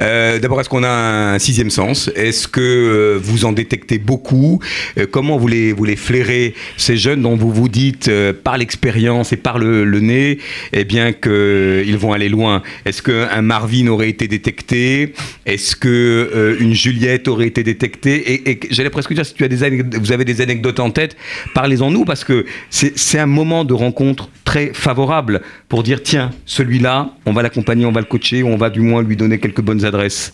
[0.03, 2.11] Euh, D'abord, est-ce qu'on a un sixième sens?
[2.15, 4.59] Est-ce que euh, vous en détectez beaucoup?
[4.99, 8.59] Euh, Comment vous les, vous les flairez, ces jeunes dont vous vous dites, euh, par
[8.59, 10.37] l'expérience et par le, le nez,
[10.71, 12.61] eh bien qu'ils vont aller loin?
[12.85, 15.13] Est-ce qu'un Marvin aurait été détecté?
[15.47, 18.33] Est-ce que euh, une Juliette aurait été détectée?
[18.33, 19.57] Et, et j'allais presque dire, si tu as des
[19.99, 21.17] vous avez des anecdotes en tête,
[21.55, 27.33] parlez-en-nous, parce que c'est un moment de rencontre très favorable pour dire tiens, celui-là, on
[27.33, 30.33] va l'accompagner, on va le coacher, on va du moins lui donner quelques bonnes adresses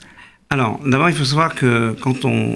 [0.49, 2.55] Alors, d'abord, il faut savoir que quand on,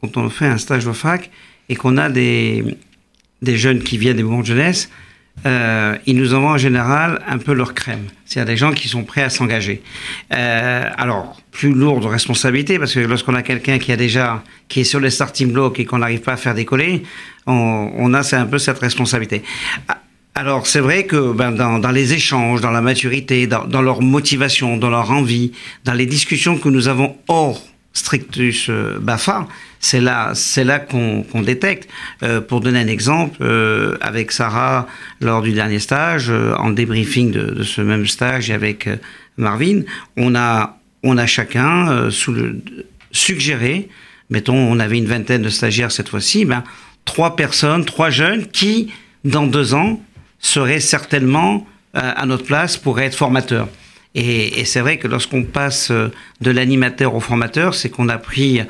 [0.00, 1.30] quand on fait un stage au fac
[1.68, 2.64] et qu'on a des,
[3.42, 4.90] des jeunes qui viennent des mouvements de jeunesse,
[5.44, 8.06] euh, ils nous envoient en général un peu leur crème.
[8.24, 9.82] C'est-à-dire des gens qui sont prêts à s'engager.
[10.32, 14.84] Euh, alors, plus lourde responsabilité, parce que lorsqu'on a quelqu'un qui a déjà, qui est
[14.84, 17.02] sur les starting blocks et qu'on n'arrive pas à faire décoller,
[17.46, 19.42] on, on a un peu cette responsabilité.
[20.38, 24.02] Alors, c'est vrai que ben, dans, dans les échanges, dans la maturité, dans, dans leur
[24.02, 25.52] motivation, dans leur envie,
[25.84, 27.62] dans les discussions que nous avons hors
[27.94, 29.48] strictus euh, BAFA,
[29.80, 31.88] c'est là, c'est là qu'on qu'on détecte.
[32.22, 34.86] Euh, pour donner un exemple, euh, avec Sarah,
[35.22, 38.96] lors du dernier stage, euh, en débriefing de, de ce même stage et avec euh,
[39.38, 39.84] Marvin,
[40.18, 42.60] on a, on a chacun euh, sous le,
[43.10, 43.88] suggéré,
[44.28, 46.62] mettons, on avait une vingtaine de stagiaires cette fois-ci, ben,
[47.06, 48.92] trois personnes, trois jeunes qui,
[49.24, 49.98] dans deux ans,
[50.38, 51.66] seraient certainement
[51.96, 53.68] euh, à notre place pour être formateurs.
[54.14, 56.10] Et, c'est vrai que lorsqu'on passe euh,
[56.40, 58.60] de l'animateur au formateur, c'est qu'on a pris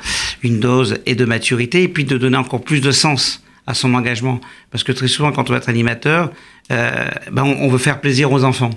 [0.43, 3.93] une dose et de maturité et puis de donner encore plus de sens à son
[3.93, 4.39] engagement.
[4.71, 6.31] Parce que très souvent, quand on veut être animateur,
[6.71, 8.71] euh, ben on, veut faire plaisir aux enfants.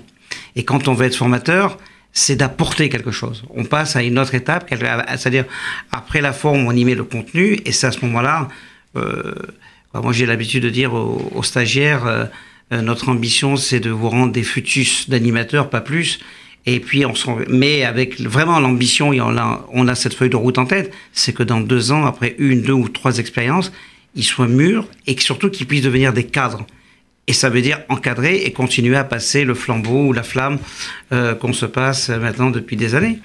[0.55, 1.77] Et quand on veut être formateur,
[2.13, 3.43] c'est d'apporter quelque chose.
[3.49, 5.45] On passe à une autre étape, c'est-à-dire
[5.91, 8.49] après la forme, on y met le contenu, et c'est à ce moment-là,
[8.93, 9.01] bah,
[9.95, 12.29] moi j'ai l'habitude de dire aux, stagiaires,
[12.71, 16.19] notre ambition c'est de vous rendre des futus d'animateurs, pas plus.
[16.65, 17.13] Et puis on
[17.49, 21.59] mais avec vraiment l'ambition, on a, cette feuille de route en tête, c'est que dans
[21.59, 23.71] deux ans, après une, deux ou trois expériences,
[24.15, 26.65] ils soient mûrs et surtout qu'ils puissent devenir des cadres.
[27.27, 30.59] Et ça veut dire encadrer et continuer à passer le flambeau ou la flamme
[31.11, 33.19] euh, qu'on se passe maintenant depuis des années.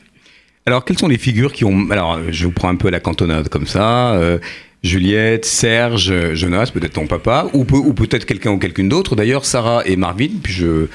[0.65, 1.91] Alors, quelles sont les figures qui ont.
[1.91, 4.15] Alors, je vous prends un peu à la cantonade comme ça.
[4.15, 4.39] euh,
[4.87, 9.16] Juliette, Serge, Jonas, peut-être ton papa, ou, peut- ou peut-être quelqu'un ou quelqu'une d'autre.
[9.16, 10.87] D'ailleurs, Sarah et Marvin, puis je,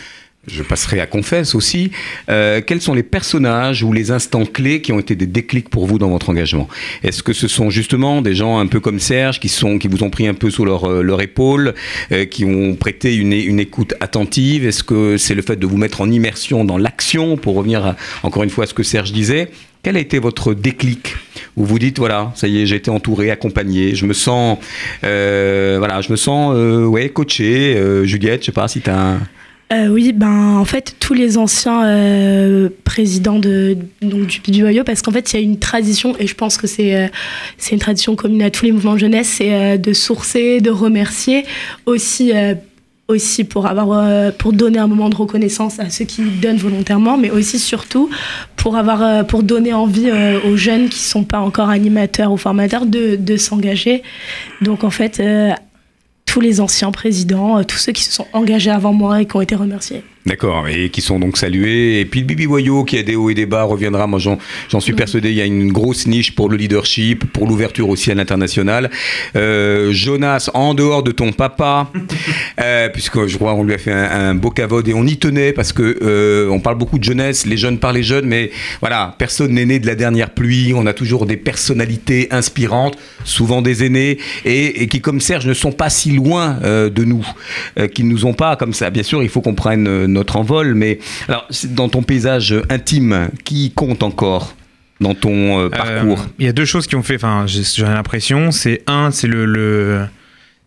[0.63, 1.91] passerai à Confesse aussi.
[2.29, 5.85] Euh, quels sont les personnages ou les instants clés qui ont été des déclics pour
[5.85, 6.67] vous dans votre engagement?
[7.03, 10.03] Est-ce que ce sont justement des gens un peu comme Serge qui, sont, qui vous
[10.03, 11.75] ont pris un peu sous leur, euh, épaule,
[12.11, 14.65] euh, qui ont prêté une, écoute attentive?
[14.65, 18.43] Est-ce que c'est le fait de vous mettre en immersion dans l'action, pour revenir encore
[18.43, 19.51] une fois à ce que Serge disait?
[19.83, 21.15] Quel a été votre déclic?
[21.57, 24.57] Où vous dites voilà ça y est j'ai été entouré accompagné je me sens
[25.03, 28.89] euh, voilà je me sens euh, ouais coaché Euh, Juliette je sais pas si tu
[28.89, 29.17] as.
[29.73, 31.81] Euh, oui, ben en fait tous les anciens
[32.83, 36.27] présidents de donc du, du OIO, parce qu'en fait il y a une tradition et
[36.27, 37.09] je pense que c'est
[37.57, 41.45] c'est une tradition commune à tous les mouvements jeunesse, c'est de sourcer, de remercier
[41.85, 42.33] aussi.
[43.11, 47.17] Aussi pour avoir euh, pour donner un moment de reconnaissance à ceux qui donnent volontairement
[47.17, 48.09] mais aussi surtout
[48.55, 53.37] pour euh, donner envie euh, aux jeunes qui sont pas encore animateurs ou formateurs de,
[53.37, 54.03] s'engager
[54.61, 55.21] donc en fait
[56.25, 59.41] tous les anciens présidents, tous ceux qui se sont engagés avant moi et qui ont
[59.41, 60.03] été remerciés.
[60.27, 61.99] D'accord, et qui sont donc salués.
[61.99, 64.05] Et puis le Bibi Boyo, qui a des hauts et des bas, reviendra.
[64.05, 65.31] Moi, j'en, suis persuadé.
[65.31, 68.91] Il y a une grosse niche pour le leadership, pour l'ouverture aussi à l'international.
[69.35, 71.91] Euh, Jonas, en dehors de ton papa,
[72.61, 75.17] euh, puisque je crois qu'on lui a fait un, un beau cavode et on y
[75.17, 78.51] tenait parce que euh, on parle beaucoup de jeunesse, les jeunes par les jeunes, mais
[78.79, 80.73] voilà, personne n'est né de la dernière pluie.
[80.75, 85.55] On a toujours des personnalités inspirantes, souvent des aînés, et, et qui, comme Serge, ne
[85.55, 87.25] sont pas si loin de nous,
[87.93, 88.91] qui ne nous ont pas comme ça.
[88.91, 93.71] Bien sûr, il faut qu'on prenne notre envol, mais alors, dans ton paysage intime, qui
[93.71, 94.55] compte encore
[94.99, 96.19] dans ton euh, parcours?
[96.19, 98.51] Euh, Il y a deux choses qui ont fait, enfin, j'ai l'impression.
[98.51, 100.01] C'est un, c'est le, le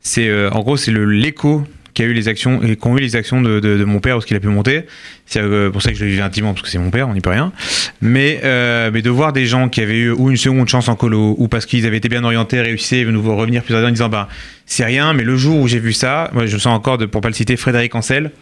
[0.01, 1.63] c'est euh, en gros, c'est l'écho
[1.95, 4.17] qui a eu les actions et qu'ont eu les actions de, de, de mon père
[4.17, 4.87] ou ce qu'il a pu monter.
[5.27, 5.41] C'est
[5.71, 7.31] pour ça que je le vis intimement parce que c'est mon père, on n'y peut
[7.31, 7.53] rien.
[8.01, 10.97] Mais euh, mais de voir des gens qui avaient eu ou une seconde chance en
[10.97, 13.91] colo ou parce qu'ils avaient été bien orientés, réussi, et nous revenir plus tard en
[13.91, 14.29] disant bah
[14.67, 15.13] c'est rien.
[15.13, 17.29] Mais le jour où j'ai vu ça, moi je me sens encore de, pour pas
[17.29, 18.33] le citer, Frédéric Ancel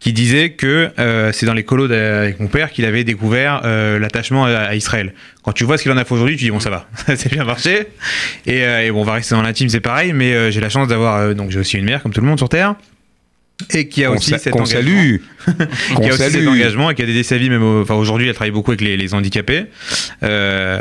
[0.00, 3.98] qui disait que euh, c'est dans les colos avec mon père qu'il avait découvert euh,
[3.98, 5.12] l'attachement à, à Israël.
[5.42, 7.30] Quand tu vois ce qu'il en a fait aujourd'hui, tu dis bon ça va, c'est
[7.30, 7.86] bien marché.
[8.46, 10.70] Et, euh, et bon, on va rester dans l'intime, c'est pareil, mais euh, j'ai la
[10.70, 12.74] chance d'avoir euh, donc j'ai aussi une mère comme tout le monde sur terre
[13.74, 15.18] et qui a aussi sa- cet engagement.
[15.96, 18.28] qui a aussi cet engagement et qui a dédié sa vie même au- enfin aujourd'hui
[18.28, 19.64] elle travaille beaucoup avec les, les handicapés
[20.22, 20.80] euh,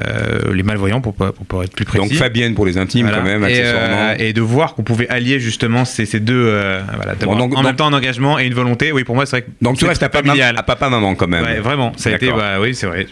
[0.54, 3.18] les malvoyants pour pour pas être plus précis Donc Fabienne pour les intimes Voilà.
[3.20, 3.98] quand même, et, accessoirement.
[4.10, 7.58] euh, et de voir qu'on pouvait allier justement ces, ces deux euh, voilà, Bon, donc-
[7.58, 9.78] en même temps un engagement et une volonté oui pour moi c'est vrai que Donc
[9.78, 10.56] tu restes à papa, familial.
[10.58, 11.44] à papa maman quand même.
[11.46, 13.08] Ouais, vraiment ça a été bah, oui c'est vrai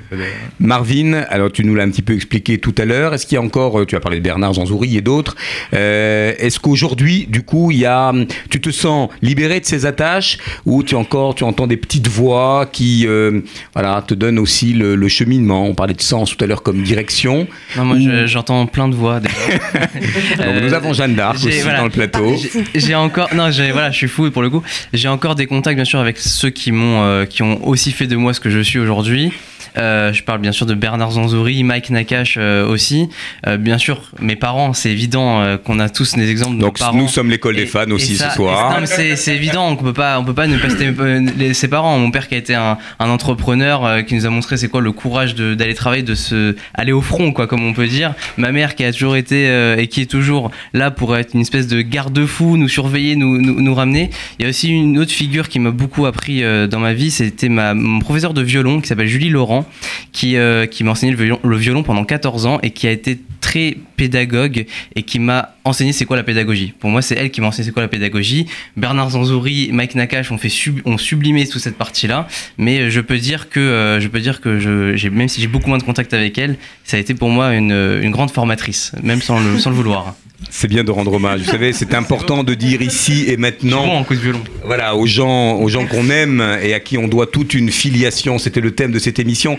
[0.59, 3.13] Marvin, alors tu nous l'as un petit peu expliqué tout à l'heure.
[3.13, 5.35] Est-ce qu'il y a encore, tu as parlé de Bernard Zanzouri et d'autres,
[5.71, 8.11] est-ce qu'aujourd'hui, du coup, il y a,
[8.49, 12.65] tu te sens libéré de ces attaches ou tu encore, tu entends des petites voix
[12.71, 13.41] qui, euh,
[13.73, 15.65] voilà, te donnent aussi le, le cheminement.
[15.65, 17.47] On parlait de sens tout à l'heure comme direction.
[17.75, 19.19] Non, moi je- j'entends plein de voix.
[19.19, 19.35] déjà.
[20.61, 21.79] Nous avons Jeanne d'Arc aussi voilà.
[21.79, 22.35] dans le plateau.
[22.75, 24.63] J'ai- encore, non, j'ai voilà, je suis fou pour le coup.
[24.93, 28.07] J'ai encore des contacts bien sûr avec ceux qui m'ont, euh, qui ont aussi fait
[28.07, 29.31] de moi ce que je suis aujourd'hui.
[29.77, 33.09] Euh, je parle bien sûr de Bernard Zanzouri, Mike Nakache euh, aussi.
[33.45, 36.79] Euh, bien sûr, mes parents, c'est évident euh, qu'on a tous des exemples de Donc
[36.79, 36.97] nos parents.
[36.97, 38.79] nous sommes l'école des fans et aussi ça- ce soir.
[38.85, 41.97] c'est on peut pas, on peut pas ne pas citer euh, ses parents.
[41.97, 44.91] Mon père qui a été un, entrepreneur, euh, qui nous a montré c'est quoi le
[44.91, 48.13] courage d'aller travailler, de se aller au front, quoi, comme on peut dire.
[48.37, 51.41] Ma mère qui a toujours été euh, et qui est toujours là pour être une
[51.41, 54.09] espèce de garde-fou, nous surveiller, nous, nous, ramener.
[54.39, 57.49] Il y a aussi une autre figure qui m'a beaucoup appris dans ma vie, c'était
[57.49, 59.65] ma mon professeur de violon qui s'appelle Julie Laurent,
[60.11, 60.35] qui
[60.71, 63.77] qui m'a enseigné le violon, le violon pendant 14 ans et qui a été très
[63.95, 66.73] pédagogue et qui m'a enseigné c'est quoi la pédagogie.
[66.79, 68.47] Pour moi, c'est elle qui m'a enseigné c'est quoi la pédagogie.
[68.75, 73.49] Bernard Zanzouri, Mike Nakache ont fait sublimé toute cette partie-là, mais euh, je peux dire
[73.49, 76.37] que euh, je peux dire que je, même si j'ai beaucoup moins de contact avec
[76.37, 79.75] elle, ça a été pour moi une, une grande formatrice, même sans le, sans le
[79.75, 80.15] vouloir.
[80.49, 81.41] C'est bien de rendre hommage.
[81.41, 83.85] Vous savez, c'est important de dire ici et maintenant.
[83.85, 84.41] Bon en coup de violon.
[84.65, 88.37] Voilà, aux gens, aux gens qu'on aime et à qui on doit toute une filiation.
[88.37, 89.57] C'était le thème de cette émission.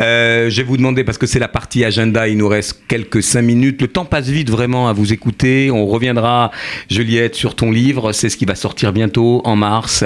[0.00, 3.22] Euh, je vais vous demander, parce que c'est la partie agenda, il nous reste quelques
[3.22, 3.80] cinq minutes.
[3.80, 5.70] Le temps passe vite vraiment à vous écouter.
[5.70, 6.50] On reviendra,
[6.90, 8.12] Juliette, sur ton livre.
[8.12, 10.04] C'est ce qui va sortir bientôt en mars.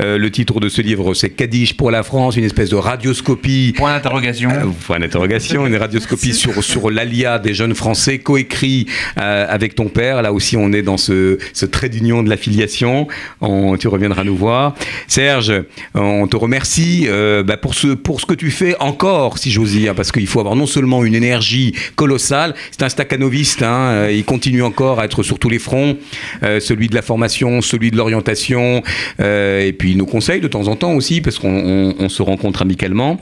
[0.00, 3.74] Euh, le titre de ce livre, c'est Cadiche pour la France, une espèce de radioscopie.
[3.76, 4.50] Point d'interrogation.
[4.50, 8.86] Euh, point d'interrogation, une radioscopie sur, sur l'alia des jeunes Français, coécrit
[9.18, 10.22] euh, avec avec ton père.
[10.22, 13.08] Là aussi, on est dans ce, ce trait d'union de l'affiliation.
[13.40, 14.74] On- Tu reviendras nous voir.
[15.08, 15.52] Serge,
[15.94, 19.72] on te remercie euh, bah, pour, ce, pour ce que tu fais encore, si j'ose
[19.72, 24.12] dire, parce qu'il faut avoir non seulement une énergie colossale, c'est un staccanoviste, hein, euh,
[24.12, 25.96] il continue encore à être sur tous les fronts,
[26.44, 28.82] euh, celui de la formation, celui de l'orientation,
[29.20, 32.08] euh, et puis il nous conseille de temps en temps aussi, parce qu'on on- on
[32.08, 33.20] se rencontre amicalement.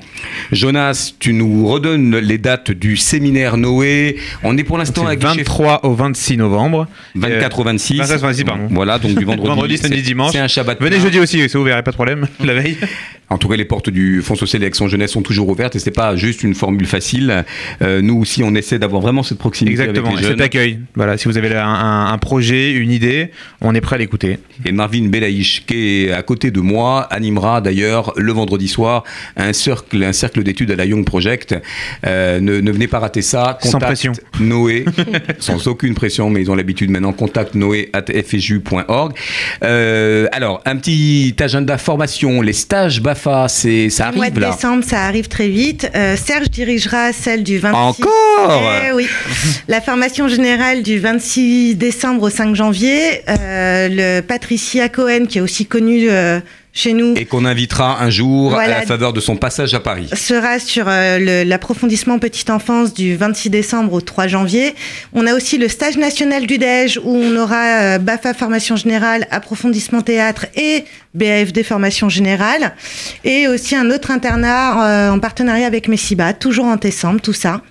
[0.53, 4.17] Jonas, tu nous redonnes les dates du séminaire Noé.
[4.43, 6.89] On est pour l'instant à guichet 23 au 26 novembre.
[7.15, 7.99] 24 au 26.
[7.99, 8.67] 24 au 26, pardon.
[8.71, 9.49] Voilà, donc du vendredi.
[9.49, 10.33] vendredi, samedi, dimanche.
[10.33, 10.79] C'est un Shabbat.
[10.81, 11.05] Venez plein.
[11.05, 12.77] jeudi aussi, c'est ouvert, pas de problème, la veille.
[13.29, 15.81] En tout cas, les portes du Fonds social et Action Jeunesse sont toujours ouvertes et
[15.81, 17.45] c'est pas juste une formule facile.
[17.83, 20.39] Euh, nous aussi, on essaie d'avoir vraiment cette proximité Exactement, avec les et jeunes.
[20.39, 20.79] cet accueil.
[20.95, 24.39] Voilà, si vous avez un, un- un projet, une idée, on est prêt à l'écouter.
[24.65, 29.03] Et Marvin Belaïch, qui est à côté de moi, animera d'ailleurs le vendredi soir
[29.37, 31.57] un cercle, un cercle d'études à la Young Project.
[32.07, 33.59] Euh, ne, ne venez pas rater ça.
[33.61, 34.13] Sans pression.
[34.39, 34.85] Noé,
[35.41, 37.13] sans aucune pression, mais ils ont l'habitude maintenant.
[37.13, 39.13] Contact noé at fju.org.
[39.63, 42.43] Euh, alors, un petit agenda formation.
[42.43, 44.51] Les stages BAFA, c'est, ça Le mois arrive de là.
[44.51, 45.91] décembre, ça arrive très vite.
[45.95, 48.03] Euh, Serge dirigera celle du 26.
[48.03, 49.07] Encore Eh oui.
[49.69, 53.23] La formation générale du 26 décembre au 5 janvier.
[53.29, 56.41] Euh, le Patricia Cohen, qui est aussi connue euh,
[56.77, 58.77] chez nous, Et qu'on invitera un jour Voilà.
[58.77, 60.11] à la faveur de son passage à Paris.
[60.15, 64.75] sera sur euh, l'approfondissement petite enfance du 26 décembre au 3 janvier.
[65.15, 69.27] On a aussi le stage national du DEJ où on aura euh, BAFA formation générale,
[69.31, 72.75] approfondissement théâtre et BAFD formation générale.
[73.25, 77.63] Et aussi un autre internat euh, en partenariat avec Messiba, toujours en décembre, tout ça.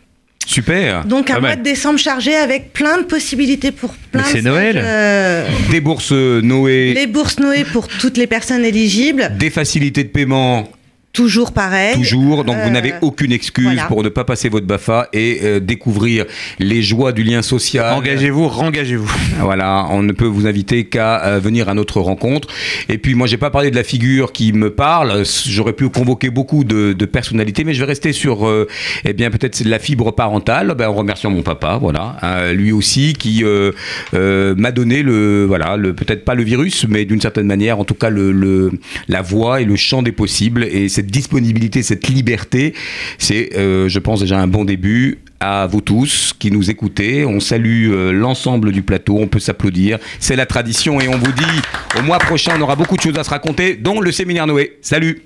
[0.45, 1.05] Super.
[1.05, 4.79] Donc un mois de décembre chargé avec plein de possibilités pour plein c'est Noël.
[4.81, 10.09] euh, Des bourses Noé, les bourses Noé pour toutes les personnes éligibles, des facilités de
[10.09, 10.67] paiement
[11.15, 11.95] toujours pareil.
[11.95, 13.85] Toujours, donc vous Euh, n'avez aucune excuse voilà.
[13.85, 16.25] pour ne pas passer votre BAFA et euh, découvrir
[16.59, 17.93] les joies du lien social.
[17.95, 19.11] Engagez-vous, rengagez-vous.
[19.39, 22.47] Voilà, on ne peut vous inviter qu'à euh, venir à notre rencontre.
[22.89, 25.23] Et puis moi, j'ai pas parlé de la figure qui me parle.
[25.47, 28.67] J'aurais pu convoquer beaucoup de, de personnalités, mais je vais rester sur, euh,
[29.05, 30.73] eh bien peut-être c'est la fibre parentale.
[30.77, 33.71] Ben, en remerciant mon papa, voilà, hein, lui aussi qui euh,
[34.13, 37.85] euh, m'a donné le, voilà, le peut-être pas le virus, mais d'une certaine manière, en
[37.85, 38.71] tout cas le, le-
[39.07, 42.73] la voix et le champ des possibles et cette disponibilité, cette liberté,
[43.19, 47.25] c'est, euh, je pense déjà un bon début à vous tous qui nous écoutez.
[47.25, 49.99] On salue euh, l'ensemble du plateau, on peut s'applaudir.
[50.19, 51.61] C'est la tradition et on vous dit
[51.99, 54.79] au mois prochain, on aura beaucoup de choses à se raconter, dont le séminaire Noé.
[54.81, 55.21] Salut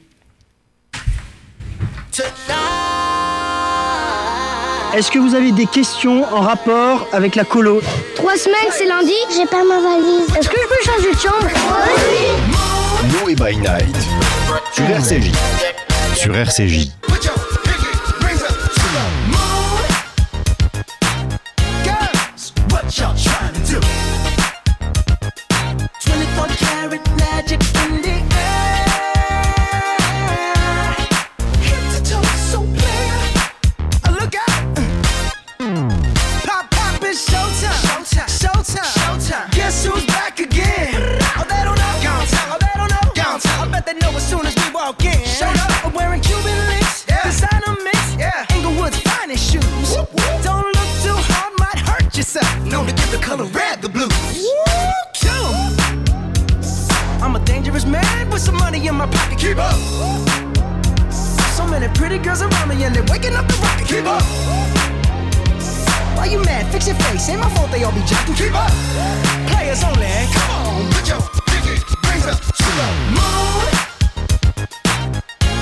[4.93, 7.79] Est-ce que vous avez des questions en rapport avec la colo?
[8.15, 9.13] Trois semaines, c'est lundi.
[9.33, 10.27] J'ai pas ma valise.
[10.37, 11.47] Est-ce que je peux changer de chambre?
[13.23, 14.38] Noé by Night
[14.73, 15.31] sur RCJ.
[16.15, 17.48] Sur RCJ.
[52.69, 54.13] Known to give the color red the blues.
[55.25, 55.77] 'em.
[57.21, 59.39] I'm a dangerous man with some money in my pocket.
[59.39, 59.75] Keep up.
[61.57, 63.87] So many pretty girls around me and they're waking up the rocket.
[63.87, 64.23] Keep up.
[66.15, 66.65] Why you mad?
[66.71, 67.29] Fix your face.
[67.29, 68.35] Ain't my fault they all be jacking.
[68.35, 68.71] Keep up.
[69.47, 70.07] Players only.
[70.35, 71.75] Come on, put your pinky
[72.07, 73.69] rings up to the moon.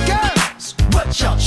[0.06, 1.38] Girls, what y'all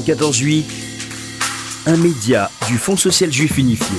[0.00, 0.64] 94.8,
[1.86, 3.96] un média du Fonds social juif unifié.